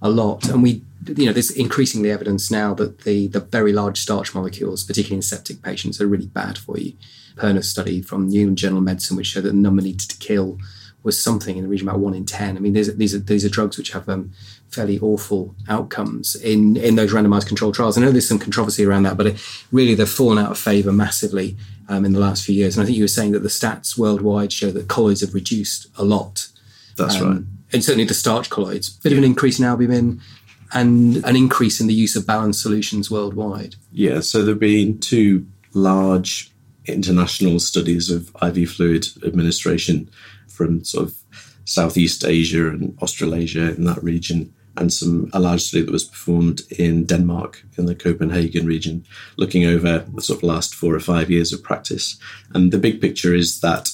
a 0.01 0.10
lot, 0.10 0.50
and 0.50 0.63
we, 0.63 0.84
you 1.15 1.25
know, 1.25 1.34
there's 1.34 1.51
increasingly 1.51 2.10
evidence 2.12 2.50
now 2.50 2.74
that 2.75 3.01
the 3.01 3.27
the 3.27 3.39
very 3.39 3.72
large 3.74 4.00
starch 4.00 4.34
molecules, 4.34 4.84
particularly 4.84 5.17
in 5.17 5.22
septic 5.22 5.62
patients, 5.62 6.01
are 6.01 6.08
really 6.08 6.27
bad 6.27 6.58
for 6.58 6.77
you. 6.77 6.93
Perner 7.36 7.63
study 7.63 8.01
from 8.01 8.27
New 8.27 8.41
England 8.41 8.58
Journal 8.58 8.79
of 8.79 8.84
Medicine, 8.84 9.17
which 9.17 9.27
showed 9.27 9.43
that 9.43 9.50
the 9.50 9.55
number 9.55 9.81
needed 9.81 10.10
to 10.10 10.17
kill 10.17 10.58
was 11.03 11.22
something 11.22 11.58
in 11.58 11.63
the 11.63 11.70
region 11.70 11.88
about 11.88 12.00
one 12.00 12.13
in 12.13 12.25
ten. 12.25 12.58
I 12.58 12.60
mean, 12.60 12.74
these 12.74 12.89
are, 12.89 12.93
these 12.93 13.15
are 13.15 13.20
these 13.20 13.46
are 13.46 13.50
drugs 13.50 13.77
which 13.77 13.91
have 13.91 14.08
um, 14.10 14.31
fairly 14.70 15.00
awful 15.00 15.55
outcomes 15.67 16.36
in 16.36 16.77
in 16.77 16.96
those 16.96 17.13
randomized 17.13 17.48
controlled 17.48 17.75
trials. 17.75 17.98
I 17.98 18.01
know 18.01 18.12
there's 18.12 18.27
some 18.27 18.39
controversy 18.39 18.86
around 18.86 19.03
that, 19.03 19.17
but 19.17 19.27
it, 19.27 19.65
really 19.72 19.96
they've 19.96 20.08
fallen 20.10 20.38
out 20.38 20.51
of 20.51 20.58
favour 20.60 20.91
massively 20.91 21.58
um, 21.89 22.05
in 22.05 22.13
the 22.13 22.20
last 22.20 22.43
few 22.46 22.55
years. 22.55 22.75
And 22.75 22.84
I 22.84 22.86
think 22.86 22.98
you 22.98 23.03
were 23.03 23.08
saying 23.08 23.31
that 23.31 23.43
the 23.43 23.50
stats 23.50 23.98
worldwide 23.98 24.53
show 24.53 24.72
that 24.72 24.88
colloids 24.88 25.22
have 25.22 25.34
reduced 25.34 25.88
a 25.98 26.03
lot, 26.03 26.48
That's 26.98 27.15
Um, 27.20 27.27
right. 27.27 27.43
And 27.73 27.83
certainly 27.83 28.05
the 28.05 28.13
starch 28.13 28.49
colloids. 28.49 28.89
Bit 28.89 29.13
of 29.13 29.17
an 29.17 29.23
increase 29.23 29.59
in 29.59 29.65
albumin. 29.65 30.21
And 30.73 31.17
an 31.25 31.35
increase 31.35 31.81
in 31.81 31.87
the 31.87 31.93
use 31.93 32.15
of 32.15 32.25
balanced 32.25 32.61
solutions 32.61 33.11
worldwide. 33.11 33.75
Yeah, 33.91 34.21
so 34.21 34.39
there 34.39 34.53
have 34.53 34.59
been 34.59 34.99
two 34.99 35.45
large 35.73 36.49
international 36.85 37.59
studies 37.59 38.09
of 38.09 38.33
IV 38.41 38.69
fluid 38.71 39.05
administration 39.25 40.09
from 40.47 40.83
sort 40.85 41.09
of 41.09 41.15
Southeast 41.65 42.23
Asia 42.25 42.69
and 42.69 42.97
Australasia 43.01 43.75
in 43.75 43.83
that 43.83 44.01
region, 44.01 44.53
and 44.77 44.91
some 44.91 45.29
a 45.33 45.39
large 45.39 45.61
study 45.61 45.83
that 45.83 45.91
was 45.91 46.05
performed 46.05 46.61
in 46.79 47.05
Denmark 47.05 47.63
in 47.77 47.85
the 47.85 47.95
Copenhagen 47.95 48.65
region, 48.65 49.05
looking 49.37 49.65
over 49.65 50.05
the 50.13 50.21
sort 50.21 50.39
of 50.39 50.43
last 50.43 50.73
four 50.73 50.95
or 50.95 50.99
five 50.99 51.29
years 51.29 51.51
of 51.51 51.61
practice. 51.61 52.17
And 52.53 52.71
the 52.71 52.77
big 52.77 53.01
picture 53.01 53.33
is 53.33 53.59
that 53.59 53.91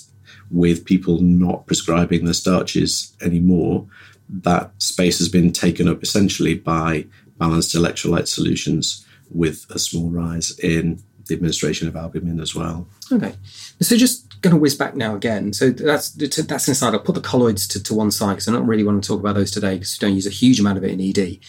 with 0.50 0.86
people 0.86 1.20
not 1.20 1.66
prescribing 1.66 2.25
the 2.25 2.34
starches 2.34 3.16
anymore, 3.22 3.86
that 4.30 4.72
space 4.82 5.20
has 5.20 5.30
been 5.30 5.51
taken 5.51 5.88
up 5.88 6.04
essentially 6.04 6.56
by 6.56 7.06
balanced 7.38 7.75
electrolyte 7.75 8.27
solutions 8.27 9.06
with 9.30 9.66
a 9.70 9.80
small 9.80 10.10
rise 10.10 10.58
in 10.60 11.01
the 11.27 11.36
administration 11.36 11.88
of 11.88 11.96
albumin 11.96 12.39
as 12.39 12.56
well. 12.56 12.88
Okay, 13.12 13.36
so 13.82 13.98
just 13.98 14.42
going 14.42 14.56
to 14.56 14.60
whiz 14.60 14.75
back 14.75 14.96
now 14.96 15.16
again. 15.16 15.54
So 15.54 15.70
that's 15.70 16.12
that's 16.12 16.68
inside. 16.68 16.94
I'll 16.94 17.00
put 17.00 17.16
the 17.16 17.22
colloids 17.22 17.68
to, 17.70 17.84
to 17.84 17.94
one 17.94 18.12
side 18.12 18.34
because 18.34 18.48
I 18.48 18.51
don't 18.51 18.68
really 18.68 18.84
want 18.84 19.04
to 19.04 19.08
talk 19.08 19.20
about 19.20 19.36
those 19.36 19.51
today 19.51 19.75
because 19.75 19.98
we 20.00 20.08
don't 20.08 20.16
use 20.16 20.27
a 20.27 20.32
huge 20.32 20.60
amount 20.60 20.77
of 20.77 20.84
it 20.84 20.92
in 20.92 21.01
ED. 21.01 21.39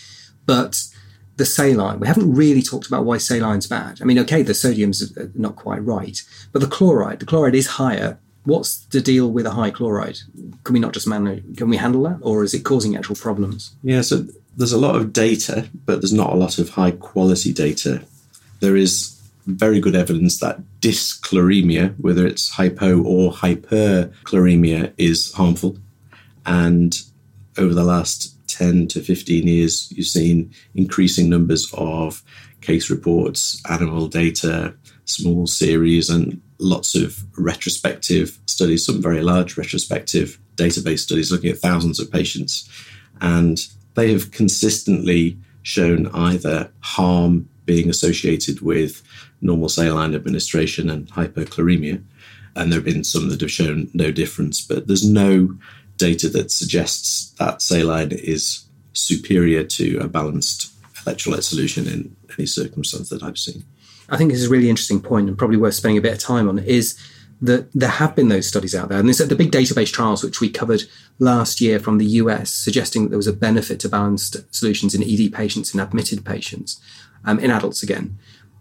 But 0.46 0.82
the 1.36 1.46
saline, 1.46 2.00
we 2.00 2.06
haven't 2.06 2.34
really 2.34 2.62
talked 2.62 2.86
about 2.86 3.04
why 3.04 3.18
saline's 3.18 3.66
bad. 3.66 4.00
I 4.02 4.04
mean, 4.04 4.18
okay, 4.20 4.42
the 4.42 4.54
sodium's 4.54 5.16
uh, 5.16 5.28
not 5.34 5.56
quite 5.56 5.84
right, 5.84 6.20
but 6.52 6.60
the 6.60 6.66
chloride, 6.66 7.20
the 7.20 7.26
chloride 7.26 7.54
is 7.54 7.66
higher. 7.66 8.18
What's 8.48 8.78
the 8.86 9.02
deal 9.02 9.30
with 9.30 9.44
a 9.44 9.50
high 9.50 9.70
chloride? 9.70 10.20
Can 10.64 10.72
we 10.72 10.80
not 10.80 10.94
just 10.94 11.06
manage? 11.06 11.44
Can 11.58 11.68
we 11.68 11.76
handle 11.76 12.04
that, 12.04 12.20
or 12.22 12.44
is 12.44 12.54
it 12.54 12.64
causing 12.64 12.96
actual 12.96 13.14
problems? 13.14 13.76
Yeah, 13.82 14.00
so 14.00 14.24
there's 14.56 14.72
a 14.72 14.78
lot 14.78 14.96
of 14.96 15.12
data, 15.12 15.68
but 15.84 16.00
there's 16.00 16.14
not 16.14 16.32
a 16.32 16.36
lot 16.36 16.58
of 16.58 16.70
high 16.70 16.92
quality 16.92 17.52
data. 17.52 18.02
There 18.60 18.74
is 18.74 19.20
very 19.44 19.80
good 19.80 19.94
evidence 19.94 20.40
that 20.40 20.62
dyschloremia, 20.80 21.94
whether 22.00 22.26
it's 22.26 22.48
hypo 22.48 23.02
or 23.02 23.32
hyperchloremia, 23.32 24.94
is 24.96 25.30
harmful. 25.34 25.76
And 26.46 26.98
over 27.58 27.74
the 27.74 27.84
last 27.84 28.34
10 28.48 28.88
to 28.88 29.02
15 29.02 29.46
years, 29.46 29.92
you've 29.94 30.06
seen 30.06 30.54
increasing 30.74 31.28
numbers 31.28 31.70
of 31.74 32.22
case 32.62 32.88
reports, 32.88 33.60
animal 33.68 34.08
data, 34.08 34.74
small 35.04 35.46
series, 35.46 36.08
and 36.08 36.40
lots 36.58 36.94
of 36.94 37.24
retrospective 37.38 38.38
studies, 38.46 38.84
some 38.84 39.00
very 39.00 39.22
large 39.22 39.56
retrospective 39.56 40.38
database 40.56 41.00
studies 41.00 41.30
looking 41.30 41.50
at 41.50 41.58
thousands 41.58 42.00
of 42.00 42.10
patients. 42.10 42.68
And 43.20 43.58
they 43.94 44.12
have 44.12 44.30
consistently 44.30 45.38
shown 45.62 46.08
either 46.08 46.70
harm 46.80 47.48
being 47.64 47.90
associated 47.90 48.60
with 48.60 49.02
normal 49.40 49.68
saline 49.68 50.14
administration 50.14 50.90
and 50.90 51.08
hyperchloremia. 51.08 52.02
And 52.56 52.72
there 52.72 52.78
have 52.78 52.84
been 52.84 53.04
some 53.04 53.28
that 53.28 53.40
have 53.40 53.50
shown 53.50 53.90
no 53.94 54.10
difference, 54.10 54.60
but 54.60 54.86
there's 54.86 55.08
no 55.08 55.56
data 55.96 56.28
that 56.30 56.50
suggests 56.50 57.30
that 57.38 57.60
saline 57.62 58.12
is 58.12 58.64
superior 58.94 59.62
to 59.64 59.98
a 59.98 60.08
balanced 60.08 60.72
electrolyte 61.04 61.42
solution 61.42 61.86
in 61.86 62.16
any 62.36 62.46
circumstance 62.46 63.08
that 63.10 63.22
I've 63.22 63.38
seen. 63.38 63.64
I 64.08 64.16
think 64.16 64.30
this 64.30 64.40
is 64.40 64.48
a 64.48 64.50
really 64.50 64.70
interesting 64.70 65.00
point 65.00 65.28
and 65.28 65.36
probably 65.36 65.56
worth 65.56 65.74
spending 65.74 65.98
a 65.98 66.02
bit 66.02 66.12
of 66.12 66.18
time 66.18 66.48
on 66.48 66.58
is 66.58 66.98
that 67.40 67.72
there 67.72 67.88
have 67.88 68.16
been 68.16 68.28
those 68.28 68.48
studies 68.48 68.74
out 68.74 68.88
there. 68.88 68.98
And 68.98 69.08
there's 69.08 69.18
the 69.18 69.36
big 69.36 69.52
database 69.52 69.92
trials, 69.92 70.24
which 70.24 70.40
we 70.40 70.50
covered 70.50 70.82
last 71.18 71.60
year 71.60 71.78
from 71.78 71.98
the 71.98 72.06
US, 72.06 72.50
suggesting 72.50 73.04
that 73.04 73.08
there 73.10 73.18
was 73.18 73.28
a 73.28 73.32
benefit 73.32 73.78
to 73.80 73.88
balanced 73.88 74.36
solutions 74.54 74.94
in 74.94 75.02
ED 75.02 75.32
patients 75.32 75.72
and 75.72 75.80
admitted 75.80 76.24
patients, 76.24 76.80
um, 77.24 77.38
in 77.38 77.50
adults 77.50 77.82
again. 77.82 78.18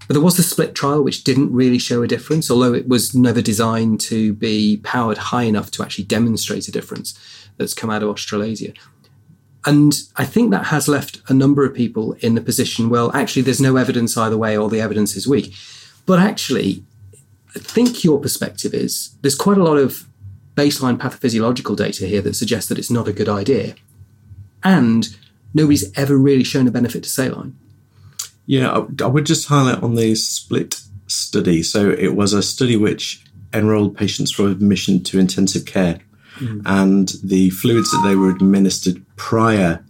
But 0.08 0.14
there 0.14 0.24
was 0.24 0.38
the 0.38 0.44
split 0.44 0.76
trial, 0.76 1.04
which 1.04 1.24
didn't 1.24 1.52
really 1.52 1.80
show 1.80 2.02
a 2.02 2.08
difference, 2.08 2.50
although 2.50 2.74
it 2.74 2.88
was 2.88 3.14
never 3.14 3.42
designed 3.42 4.00
to 4.02 4.34
be 4.34 4.78
powered 4.78 5.18
high 5.18 5.44
enough 5.44 5.72
to 5.72 5.84
actually 5.84 6.06
demonstrate 6.06 6.68
a 6.68 6.72
difference 6.72 7.20
that's 7.58 7.74
come 7.74 7.90
out 7.90 8.04
of 8.04 8.10
Australasia. 8.10 8.74
And 9.68 10.02
I 10.16 10.24
think 10.24 10.52
that 10.52 10.68
has 10.68 10.88
left 10.88 11.22
a 11.28 11.34
number 11.34 11.66
of 11.66 11.74
people 11.74 12.14
in 12.22 12.36
the 12.36 12.42
position, 12.42 12.90
well, 12.90 13.12
actually, 13.14 13.42
there's 13.42 13.60
no 13.60 13.76
evidence 13.76 14.16
either 14.16 14.38
way, 14.38 14.58
or 14.58 14.70
the 14.70 14.80
evidence 14.80 15.18
is 15.18 15.28
weak. 15.28 15.54
But 16.06 16.20
actually, 16.20 16.86
I 17.54 17.60
think 17.60 18.02
your 18.02 18.18
perspective 18.18 18.74
is 18.74 19.18
there's 19.22 19.36
quite 19.36 19.58
a 19.58 19.64
lot 19.64 19.76
of 19.76 20.08
baseline 20.56 20.98
pathophysiological 20.98 21.76
data 21.76 22.06
here 22.06 22.22
that 22.22 22.38
suggests 22.38 22.70
that 22.70 22.80
it's 22.80 22.90
not 22.90 23.10
a 23.10 23.14
good 23.14 23.28
idea. 23.28 23.76
And 24.64 25.14
nobody's 25.54 25.92
ever 25.98 26.18
really 26.18 26.46
shown 26.46 26.70
a 26.70 26.72
benefit 26.72 27.04
to 27.04 27.10
saline. 27.10 27.58
Yeah, 28.46 28.86
I, 29.02 29.08
would 29.08 29.26
just 29.26 29.50
highlight 29.50 29.84
on 29.84 29.96
the 29.96 30.16
split 30.16 30.80
study. 31.08 31.62
So 31.62 31.90
it 31.90 32.16
was 32.16 32.32
a 32.32 32.42
study 32.42 32.78
which 32.78 33.22
enrolled 33.54 33.98
patients 33.98 34.32
for 34.32 34.48
admission 34.48 35.04
to 35.04 35.20
intensive 35.20 35.66
care 35.66 36.00
Mm. 36.38 36.62
and 36.66 37.14
the 37.24 37.50
fluids 37.52 37.92
that 37.92 38.04
they 38.06 38.16
were 38.16 38.30
administered 38.30 39.04
prior 39.16 39.84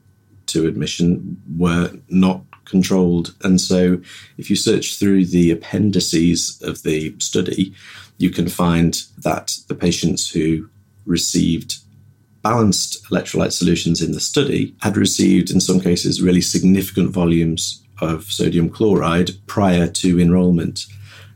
to 0.48 0.68
admission 0.68 1.42
were 1.58 1.92
not 2.10 2.42
controlled. 2.66 3.34
And 3.44 3.60
so, 3.60 4.02
if 4.38 4.50
you 4.50 4.56
search 4.56 4.98
through 4.98 5.26
the 5.26 5.52
appendices 5.52 6.62
of 6.62 6.84
the 6.84 7.16
study, 7.20 7.74
you 8.18 8.30
can 8.30 8.48
find 8.48 9.02
that 9.20 9.58
the 9.68 9.76
patients 9.76 10.30
who 10.30 10.70
received 11.06 11.78
balanced 12.44 13.04
electrolyte 13.06 13.52
solutions 13.52 14.02
in 14.02 14.12
the 14.12 14.20
study 14.20 14.76
had 14.82 14.98
received, 14.98 15.52
in 15.52 15.60
some 15.60 15.80
cases, 15.80 16.22
really 16.22 16.42
significant 16.42 17.12
volumes 17.12 17.84
of 18.00 18.24
sodium 18.26 18.70
chloride 18.70 19.32
prior 19.48 19.88
to 19.88 20.20
enrollment. 20.20 20.86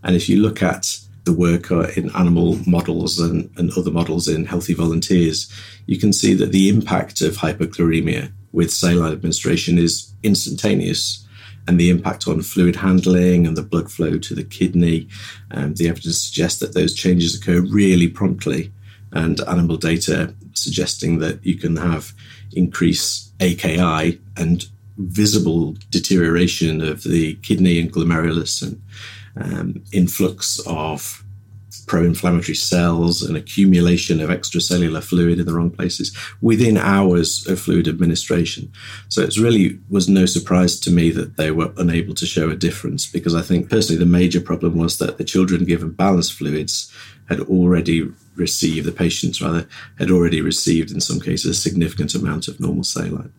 And 0.03 0.15
if 0.15 0.30
you 0.30 0.38
look 0.41 0.62
at 0.63 0.98
the 1.24 1.34
work 1.34 1.70
in 1.96 2.10
animal 2.16 2.58
models 2.68 3.20
and, 3.20 3.50
and 3.58 3.72
other 3.78 3.92
models 3.92 4.28
in 4.28 4.46
healthy 4.46 4.74
volunteers, 4.74 5.51
you 5.86 5.98
can 6.00 6.13
see 6.13 6.34
that 6.34 6.51
the 6.51 6.70
impact 6.70 7.22
of 7.22 7.38
hyperchloremia 7.38 8.32
with 8.51 8.72
saline 8.72 9.12
administration 9.12 9.78
is 9.78 10.13
instantaneous. 10.24 11.25
And 11.68 11.80
the 11.80 11.92
impact 11.92 12.28
on 12.28 12.42
fluid 12.42 12.75
handling 12.75 13.46
and 13.46 13.56
the 13.56 13.62
blood 13.62 13.92
flow 13.92 14.18
to 14.18 14.36
the 14.36 14.44
kidney, 14.44 15.08
um, 15.51 15.75
the 15.75 15.90
evidence 15.90 16.18
suggests 16.18 16.60
that 16.60 16.74
those 16.74 16.96
changes 16.96 17.40
occur 17.40 17.62
really 17.62 18.08
promptly. 18.08 18.72
And 19.12 19.40
animal 19.42 19.78
data 19.78 20.34
suggesting 20.54 21.20
that 21.20 21.46
you 21.46 21.58
can 21.58 21.75
have 21.75 22.13
increased 22.54 23.34
AKI 23.40 24.20
and 24.38 24.66
visible 24.98 25.75
deterioration 25.90 26.82
of 26.82 27.04
the 27.04 27.36
kidney 27.36 27.80
and 27.80 27.92
glomerulus 27.92 28.62
and 28.62 28.82
um, 29.35 29.83
influx 29.91 30.59
of 30.65 31.23
pro-inflammatory 31.88 32.55
cells 32.55 33.21
and 33.21 33.35
accumulation 33.35 34.21
of 34.21 34.29
extracellular 34.29 35.03
fluid 35.03 35.39
in 35.39 35.45
the 35.45 35.53
wrong 35.53 35.69
places 35.69 36.15
within 36.41 36.77
hours 36.77 37.45
of 37.47 37.59
fluid 37.59 37.88
administration. 37.88 38.71
So 39.09 39.21
it 39.21 39.38
really 39.38 39.79
was 39.89 40.07
no 40.07 40.25
surprise 40.25 40.79
to 40.81 40.91
me 40.91 41.11
that 41.11 41.38
they 41.38 41.51
were 41.51 41.73
unable 41.77 42.13
to 42.15 42.25
show 42.25 42.50
a 42.50 42.55
difference 42.55 43.07
because 43.07 43.35
I 43.35 43.41
think 43.41 43.69
personally 43.69 44.00
the 44.00 44.05
major 44.05 44.41
problem 44.41 44.77
was 44.77 44.97
that 45.00 45.17
the 45.17 45.23
children 45.23 45.65
given 45.65 45.91
balanced 45.91 46.33
fluids 46.33 46.91
had 47.27 47.39
already 47.41 48.09
received, 48.35 48.85
the 48.85 48.91
patients 48.91 49.41
rather, 49.41 49.67
had 49.97 50.11
already 50.11 50.41
received 50.41 50.91
in 50.91 51.01
some 51.01 51.19
cases 51.19 51.57
a 51.57 51.59
significant 51.59 52.15
amount 52.15 52.47
of 52.47 52.59
normal 52.59 52.83
saline. 52.83 53.33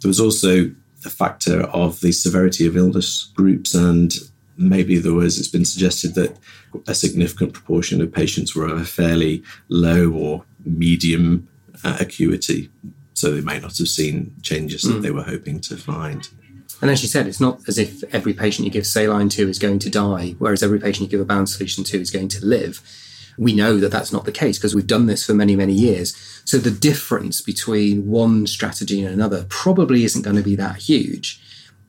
There 0.00 0.08
was 0.08 0.20
also 0.20 0.70
the 1.02 1.10
factor 1.10 1.62
of 1.62 2.00
the 2.00 2.12
severity 2.12 2.66
of 2.66 2.76
illness 2.76 3.30
groups 3.34 3.74
and 3.74 4.12
maybe 4.56 4.98
there 4.98 5.12
was 5.12 5.38
it's 5.38 5.48
been 5.48 5.64
suggested 5.64 6.14
that 6.14 6.38
a 6.86 6.94
significant 6.94 7.52
proportion 7.52 8.00
of 8.00 8.12
patients 8.12 8.54
were 8.54 8.66
of 8.66 8.80
a 8.80 8.84
fairly 8.84 9.42
low 9.68 10.10
or 10.10 10.44
medium 10.64 11.48
uh, 11.82 11.96
acuity 12.00 12.70
so 13.14 13.32
they 13.32 13.40
may 13.40 13.58
not 13.60 13.76
have 13.76 13.88
seen 13.88 14.34
changes 14.42 14.84
mm. 14.84 14.92
that 14.92 15.00
they 15.00 15.10
were 15.10 15.22
hoping 15.22 15.60
to 15.60 15.76
find 15.76 16.28
and 16.80 16.90
as 16.90 17.02
you 17.02 17.08
said, 17.08 17.26
it's 17.26 17.40
not 17.40 17.60
as 17.66 17.78
if 17.78 18.02
every 18.14 18.34
patient 18.34 18.66
you 18.66 18.70
give 18.70 18.86
saline 18.86 19.30
to 19.30 19.48
is 19.48 19.58
going 19.58 19.78
to 19.78 19.88
die, 19.90 20.34
whereas 20.38 20.62
every 20.62 20.78
patient 20.78 21.10
you 21.10 21.16
give 21.16 21.20
a 21.20 21.24
bound 21.24 21.48
solution 21.48 21.84
to 21.84 21.98
is 21.98 22.10
going 22.10 22.28
to 22.28 22.44
live. 22.44 22.82
We 23.38 23.54
know 23.54 23.78
that 23.78 23.90
that's 23.90 24.12
not 24.12 24.24
the 24.24 24.32
case 24.32 24.58
because 24.58 24.74
we've 24.74 24.86
done 24.86 25.06
this 25.06 25.24
for 25.24 25.34
many, 25.34 25.56
many 25.56 25.72
years. 25.72 26.14
So 26.44 26.58
the 26.58 26.70
difference 26.70 27.40
between 27.40 28.06
one 28.06 28.46
strategy 28.46 29.02
and 29.02 29.12
another 29.12 29.46
probably 29.48 30.04
isn't 30.04 30.22
going 30.22 30.36
to 30.36 30.42
be 30.42 30.56
that 30.56 30.76
huge. 30.76 31.40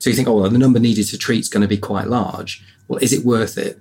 So 0.05 0.11
you 0.11 0.15
think, 0.15 0.27
oh, 0.27 0.39
well, 0.39 0.51
the 0.51 0.59
number 0.59 0.77
needed 0.77 1.07
to 1.07 1.17
treat 1.17 1.39
is 1.39 1.49
going 1.49 1.63
to 1.63 1.67
be 1.67 1.79
quite 1.79 2.05
large. 2.05 2.63
Well, 2.87 2.99
is 2.99 3.11
it 3.11 3.25
worth 3.25 3.57
it? 3.57 3.79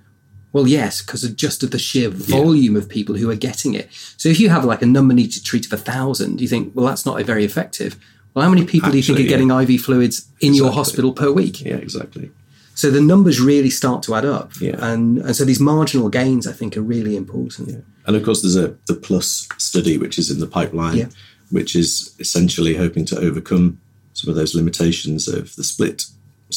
Well, 0.53 0.67
yes, 0.67 1.03
because 1.03 1.23
of 1.23 1.35
just 1.35 1.61
of 1.61 1.69
the 1.69 1.77
sheer 1.77 2.09
volume 2.09 2.73
yeah. 2.73 2.79
of 2.79 2.89
people 2.89 3.13
who 3.13 3.29
are 3.29 3.35
getting 3.35 3.75
it. 3.75 3.89
So 4.17 4.27
if 4.29 4.39
you 4.39 4.49
have 4.49 4.65
like 4.65 4.81
a 4.81 4.87
number 4.87 5.13
needed 5.13 5.33
to 5.33 5.43
treat 5.43 5.67
of 5.67 5.73
a 5.73 5.77
thousand, 5.77 6.41
you 6.41 6.47
think, 6.47 6.73
well, 6.73 6.87
that's 6.87 7.05
not 7.05 7.21
very 7.21 7.45
effective. 7.45 7.99
Well, 8.33 8.43
how 8.43 8.49
many 8.49 8.65
people 8.65 8.87
Actually, 8.87 9.01
do 9.01 9.11
you 9.11 9.15
think 9.17 9.27
are 9.27 9.29
getting 9.29 9.51
IV 9.51 9.81
fluids 9.81 10.27
in 10.41 10.47
exactly. 10.47 10.57
your 10.57 10.71
hospital 10.71 11.13
per 11.13 11.31
week? 11.31 11.61
Yeah, 11.61 11.75
exactly. 11.75 12.31
So 12.73 12.89
the 12.89 13.01
numbers 13.01 13.39
really 13.39 13.69
start 13.69 14.01
to 14.03 14.15
add 14.15 14.25
up. 14.25 14.59
Yeah. 14.59 14.83
And, 14.83 15.19
and 15.19 15.35
so 15.35 15.45
these 15.45 15.59
marginal 15.59 16.09
gains, 16.09 16.47
I 16.47 16.53
think, 16.53 16.75
are 16.75 16.81
really 16.81 17.15
important. 17.15 17.69
Yeah. 17.69 17.81
And 18.07 18.15
of 18.15 18.25
course, 18.25 18.41
there's 18.41 18.55
a 18.55 18.75
the 18.87 18.95
PLUS 18.95 19.47
study, 19.59 19.99
which 19.99 20.17
is 20.17 20.31
in 20.31 20.39
the 20.39 20.47
pipeline, 20.47 20.97
yeah. 20.97 21.09
which 21.51 21.75
is 21.75 22.15
essentially 22.17 22.77
hoping 22.77 23.05
to 23.05 23.19
overcome 23.19 23.79
some 24.13 24.31
of 24.31 24.35
those 24.35 24.55
limitations 24.55 25.27
of 25.27 25.55
the 25.55 25.63
split 25.63 26.05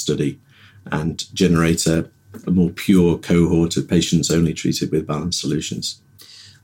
study 0.01 0.41
and 0.91 1.33
generate 1.35 1.87
a, 1.87 2.11
a 2.47 2.51
more 2.51 2.71
pure 2.71 3.19
cohort 3.19 3.77
of 3.77 3.89
patients 3.89 4.31
only 4.31 4.55
treated 4.55 4.91
with 4.91 5.07
balanced 5.07 5.41
solutions. 5.41 6.01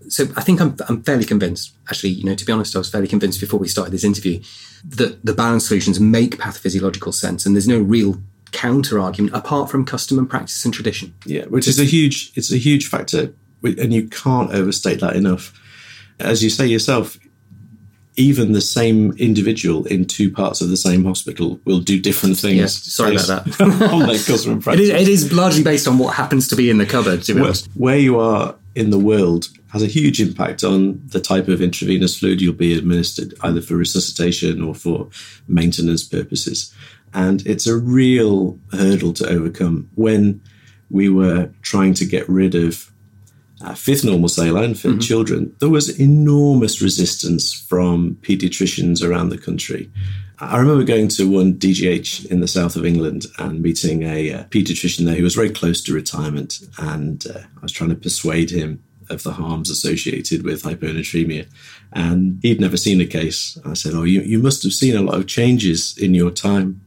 So 0.09 0.25
I 0.37 0.43
think 0.43 0.61
I'm, 0.61 0.77
I'm 0.89 1.03
fairly 1.03 1.25
convinced, 1.25 1.75
actually, 1.89 2.11
you 2.11 2.25
know, 2.25 2.35
to 2.35 2.45
be 2.45 2.53
honest, 2.53 2.75
I 2.75 2.79
was 2.79 2.91
fairly 2.91 3.09
convinced 3.09 3.41
before 3.41 3.59
we 3.59 3.69
started 3.69 3.93
this 3.93 4.05
interview 4.05 4.43
that 4.85 5.25
the 5.25 5.33
balanced 5.33 5.69
solutions 5.69 5.99
make 5.99 6.37
pathophysiological 6.37 7.15
sense 7.15 7.47
and 7.47 7.55
there's 7.55 7.69
no 7.69 7.81
real 7.81 8.21
counter 8.53 9.01
argument 9.01 9.35
apart 9.35 9.71
from 9.71 9.85
custom 9.85 10.19
and 10.19 10.29
practice 10.29 10.65
and 10.65 10.75
tradition. 10.75 11.15
Yeah, 11.25 11.47
which 11.47 11.67
is 11.67 11.81
a 11.81 11.85
huge, 11.85 12.33
it's 12.35 12.53
a 12.53 12.59
huge 12.59 12.89
factor 12.89 13.35
and 13.63 13.93
you 13.95 14.09
can't 14.09 14.53
overstate 14.53 15.01
that 15.01 15.17
enough. 15.17 15.59
As 16.21 16.43
you 16.45 16.51
say 16.51 16.67
yourself, 16.67 17.19
even 18.17 18.53
the 18.53 18.61
same 18.61 19.13
individual 19.13 19.87
in 19.87 20.05
two 20.05 20.31
parts 20.31 20.61
of 20.61 20.69
the 20.69 20.77
same 20.77 21.05
hospital 21.05 21.61
will 21.65 21.81
do 21.81 22.01
different 22.01 22.37
things. 22.37 22.57
Yes, 22.57 22.83
sorry 22.83 23.17
about 23.17 23.45
that. 23.45 23.61
on 23.93 24.07
their 24.07 24.19
custom 24.19 24.63
It 24.67 24.81
is, 24.81 24.91
it 24.91 25.09
is 25.09 25.33
largely 25.33 25.63
based 25.63 25.89
on 25.89 25.99
what 25.99 26.15
happens 26.15 26.49
to 26.49 26.57
be 26.57 26.71
in 26.71 26.79
the 26.79 26.87
cupboard. 26.87 27.27
where, 27.29 27.53
where 27.75 27.99
you 27.99 28.19
are 28.19 28.55
in 28.75 28.91
the 28.91 28.99
world 28.99 29.49
has 29.73 29.83
a 29.83 29.87
huge 29.87 30.21
impact 30.21 30.63
on 30.63 31.03
the 31.09 31.21
type 31.21 31.49
of 31.49 31.61
intravenous 31.61 32.19
fluid 32.19 32.41
you'll 32.41 32.55
be 32.55 32.79
administered, 32.79 33.35
either 33.43 33.61
for 33.61 33.75
resuscitation 33.75 34.63
or 34.63 34.75
for 34.75 35.09
maintenance 35.49 36.05
purposes. 36.05 36.73
And 37.13 37.45
it's 37.47 37.67
a 37.67 37.77
real 37.77 38.59
hurdle 38.73 39.13
to 39.15 39.29
overcome. 39.29 39.91
When 39.97 40.41
we 40.91 41.09
were 41.09 41.51
trying 41.63 41.95
to 41.95 42.05
get 42.05 42.29
rid 42.29 42.55
of 42.55 42.93
uh, 43.65 43.75
fifth 43.75 44.05
normal 44.05 44.29
saline 44.29 44.75
for 44.75 44.89
mm-hmm. 44.89 44.99
children, 44.99 45.57
there 45.61 45.71
was 45.71 45.99
enormous 45.99 46.83
resistance 46.83 47.53
from 47.53 48.17
paediatricians 48.23 49.03
around 49.03 49.31
the 49.31 49.39
country. 49.39 49.91
I 50.39 50.59
remember 50.59 50.85
going 50.85 51.09
to 51.09 51.31
one 51.31 51.55
DGH 51.55 52.27
in 52.27 52.41
the 52.41 52.49
south 52.49 52.77
of 52.77 52.85
England 52.85 53.27
and 53.39 53.63
meeting 53.63 54.03
a 54.03 54.33
uh, 54.33 54.45
paediatrician 54.45 55.07
there 55.07 55.15
who 55.15 55.23
was 55.23 55.37
very 55.37 55.51
close 55.51 55.83
to 55.85 55.95
retirement. 55.95 56.61
And 56.79 57.25
uh, 57.27 57.39
I 57.39 57.61
was 57.63 57.73
trying 57.73 57.91
to 57.91 57.97
persuade 57.97 58.51
him 58.51 58.83
of 59.11 59.23
the 59.23 59.33
harms 59.33 59.71
associated 59.71 60.45
with 60.45 60.63
hyponatremia. 60.63 61.47
And 61.93 62.41
he'd 62.43 62.61
never 62.61 62.77
seen 62.77 63.01
a 63.01 63.07
case. 63.07 63.59
I 63.65 63.75
said, 63.75 63.95
Oh, 63.95 64.03
you, 64.03 64.23
you 64.23 64.39
must 64.39 64.63
have 64.65 64.73
seen 64.73 64.97
a 64.97 65.03
lot 65.03 65.19
of 65.19 65.27
changes 65.27 65.97
in 65.97 66.15
your 66.15 66.31
time. 66.31 66.81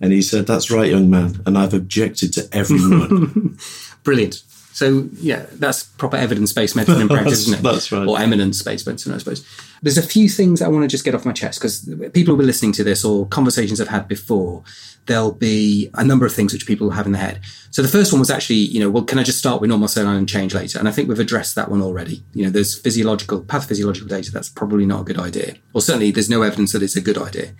And 0.00 0.12
he 0.12 0.22
said, 0.22 0.46
That's 0.46 0.70
right, 0.70 0.90
young 0.90 1.08
man. 1.08 1.42
And 1.46 1.56
I've 1.56 1.74
objected 1.74 2.32
to 2.34 2.48
everyone. 2.52 3.56
Brilliant. 4.02 4.42
So 4.72 5.08
yeah, 5.14 5.46
that's 5.52 5.82
proper 5.82 6.16
evidence-based 6.16 6.76
medicine 6.76 7.02
in 7.02 7.08
practice, 7.16 7.40
isn't 7.40 7.58
it? 7.58 7.62
That's 7.62 7.90
right. 7.92 8.06
Or 8.06 8.18
eminence-based 8.18 8.86
medicine, 8.86 9.12
I 9.12 9.18
suppose. 9.18 9.46
There's 9.82 9.98
a 9.98 10.02
few 10.02 10.28
things 10.28 10.62
I 10.62 10.68
want 10.68 10.84
to 10.84 10.88
just 10.88 11.04
get 11.04 11.14
off 11.14 11.24
my 11.24 11.32
chest 11.32 11.58
because 11.58 11.88
people 12.12 12.34
will 12.34 12.40
be 12.40 12.46
listening 12.46 12.72
to 12.72 12.84
this 12.84 13.04
or 13.04 13.26
conversations 13.26 13.80
I've 13.80 13.88
had 13.88 14.08
before. 14.08 14.62
There'll 15.06 15.32
be 15.32 15.90
a 15.94 16.04
number 16.04 16.26
of 16.26 16.32
things 16.32 16.52
which 16.52 16.66
people 16.66 16.90
have 16.90 17.06
in 17.06 17.12
their 17.12 17.22
head. 17.22 17.40
So 17.70 17.82
the 17.82 17.88
first 17.88 18.12
one 18.12 18.20
was 18.20 18.30
actually, 18.30 18.56
you 18.56 18.78
know, 18.78 18.90
well, 18.90 19.04
can 19.04 19.18
I 19.18 19.22
just 19.22 19.38
start 19.38 19.60
with 19.60 19.68
normal 19.68 19.88
saline 19.88 20.16
and 20.16 20.28
change 20.28 20.54
later? 20.54 20.78
And 20.78 20.86
I 20.86 20.92
think 20.92 21.08
we've 21.08 21.18
addressed 21.18 21.56
that 21.56 21.70
one 21.70 21.82
already. 21.82 22.24
You 22.34 22.44
know, 22.44 22.50
there's 22.50 22.78
physiological, 22.78 23.42
pathophysiological 23.42 24.08
data. 24.08 24.30
That's 24.30 24.48
probably 24.48 24.86
not 24.86 25.00
a 25.00 25.04
good 25.04 25.18
idea. 25.18 25.56
Or 25.72 25.80
certainly 25.80 26.10
there's 26.10 26.30
no 26.30 26.42
evidence 26.42 26.72
that 26.72 26.82
it's 26.82 26.96
a 26.96 27.00
good 27.00 27.18
idea. 27.18 27.52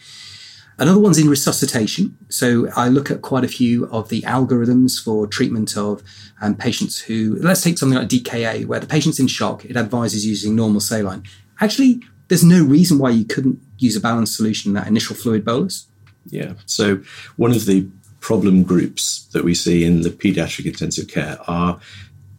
Another 0.80 0.98
one's 0.98 1.18
in 1.18 1.28
resuscitation. 1.28 2.16
So 2.30 2.70
I 2.74 2.88
look 2.88 3.10
at 3.10 3.20
quite 3.20 3.44
a 3.44 3.48
few 3.48 3.86
of 3.90 4.08
the 4.08 4.22
algorithms 4.22 4.98
for 4.98 5.26
treatment 5.26 5.76
of 5.76 6.02
um, 6.40 6.54
patients 6.54 6.98
who, 6.98 7.36
let's 7.40 7.62
take 7.62 7.76
something 7.76 7.98
like 7.98 8.08
DKA, 8.08 8.64
where 8.64 8.80
the 8.80 8.86
patient's 8.86 9.20
in 9.20 9.26
shock, 9.26 9.66
it 9.66 9.76
advises 9.76 10.24
using 10.24 10.56
normal 10.56 10.80
saline. 10.80 11.22
Actually, 11.60 12.00
there's 12.28 12.42
no 12.42 12.64
reason 12.64 12.98
why 12.98 13.10
you 13.10 13.26
couldn't 13.26 13.60
use 13.76 13.94
a 13.94 14.00
balanced 14.00 14.34
solution 14.34 14.70
in 14.70 14.74
that 14.74 14.86
initial 14.86 15.14
fluid 15.14 15.44
bolus. 15.44 15.86
Yeah. 16.26 16.54
So 16.64 17.02
one 17.36 17.50
of 17.50 17.66
the 17.66 17.86
problem 18.20 18.62
groups 18.62 19.26
that 19.32 19.44
we 19.44 19.54
see 19.54 19.84
in 19.84 20.00
the 20.00 20.10
pediatric 20.10 20.64
intensive 20.64 21.08
care 21.08 21.36
are, 21.46 21.78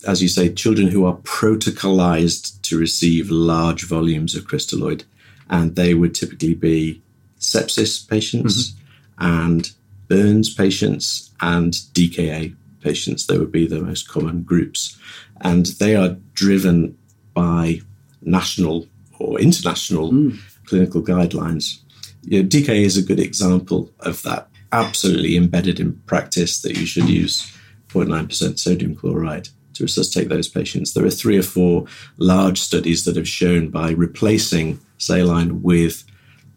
as 0.07 0.19
you 0.19 0.27
say, 0.27 0.51
children 0.51 0.87
who 0.87 1.05
are 1.05 1.17
protocolized 1.17 2.59
to 2.63 2.79
receive 2.79 3.29
large 3.29 3.83
volumes 3.83 4.33
of 4.33 4.47
crystalloid. 4.47 5.03
And 5.47 5.75
they 5.75 5.93
would 5.93 6.15
typically 6.15 6.55
be 6.55 7.03
sepsis 7.41 8.07
patients 8.07 8.71
mm-hmm. 8.71 9.25
and 9.25 9.71
burns 10.07 10.53
patients 10.53 11.31
and 11.41 11.73
DKA 11.73 12.55
patients. 12.81 13.27
They 13.27 13.37
would 13.37 13.51
be 13.51 13.67
the 13.67 13.81
most 13.81 14.07
common 14.07 14.43
groups. 14.43 14.97
And 15.41 15.65
they 15.79 15.95
are 15.95 16.17
driven 16.33 16.97
by 17.33 17.81
national 18.21 18.87
or 19.19 19.39
international 19.39 20.11
mm. 20.11 20.39
clinical 20.65 21.01
guidelines. 21.01 21.79
You 22.23 22.43
know, 22.43 22.49
DKA 22.49 22.83
is 22.83 22.97
a 22.97 23.03
good 23.03 23.19
example 23.19 23.91
of 24.01 24.21
that, 24.23 24.47
absolutely 24.71 25.35
embedded 25.35 25.79
in 25.79 25.93
practice 26.05 26.61
that 26.61 26.77
you 26.77 26.85
should 26.85 27.09
use 27.09 27.51
0.9% 27.89 28.59
sodium 28.59 28.95
chloride 28.95 29.49
to 29.73 29.83
resuscitate 29.83 30.29
those 30.29 30.47
patients. 30.47 30.93
There 30.93 31.05
are 31.05 31.11
three 31.11 31.37
or 31.37 31.43
four 31.43 31.85
large 32.17 32.59
studies 32.59 33.05
that 33.05 33.15
have 33.15 33.27
shown 33.27 33.69
by 33.69 33.91
replacing 33.91 34.79
saline 34.97 35.61
with 35.61 36.03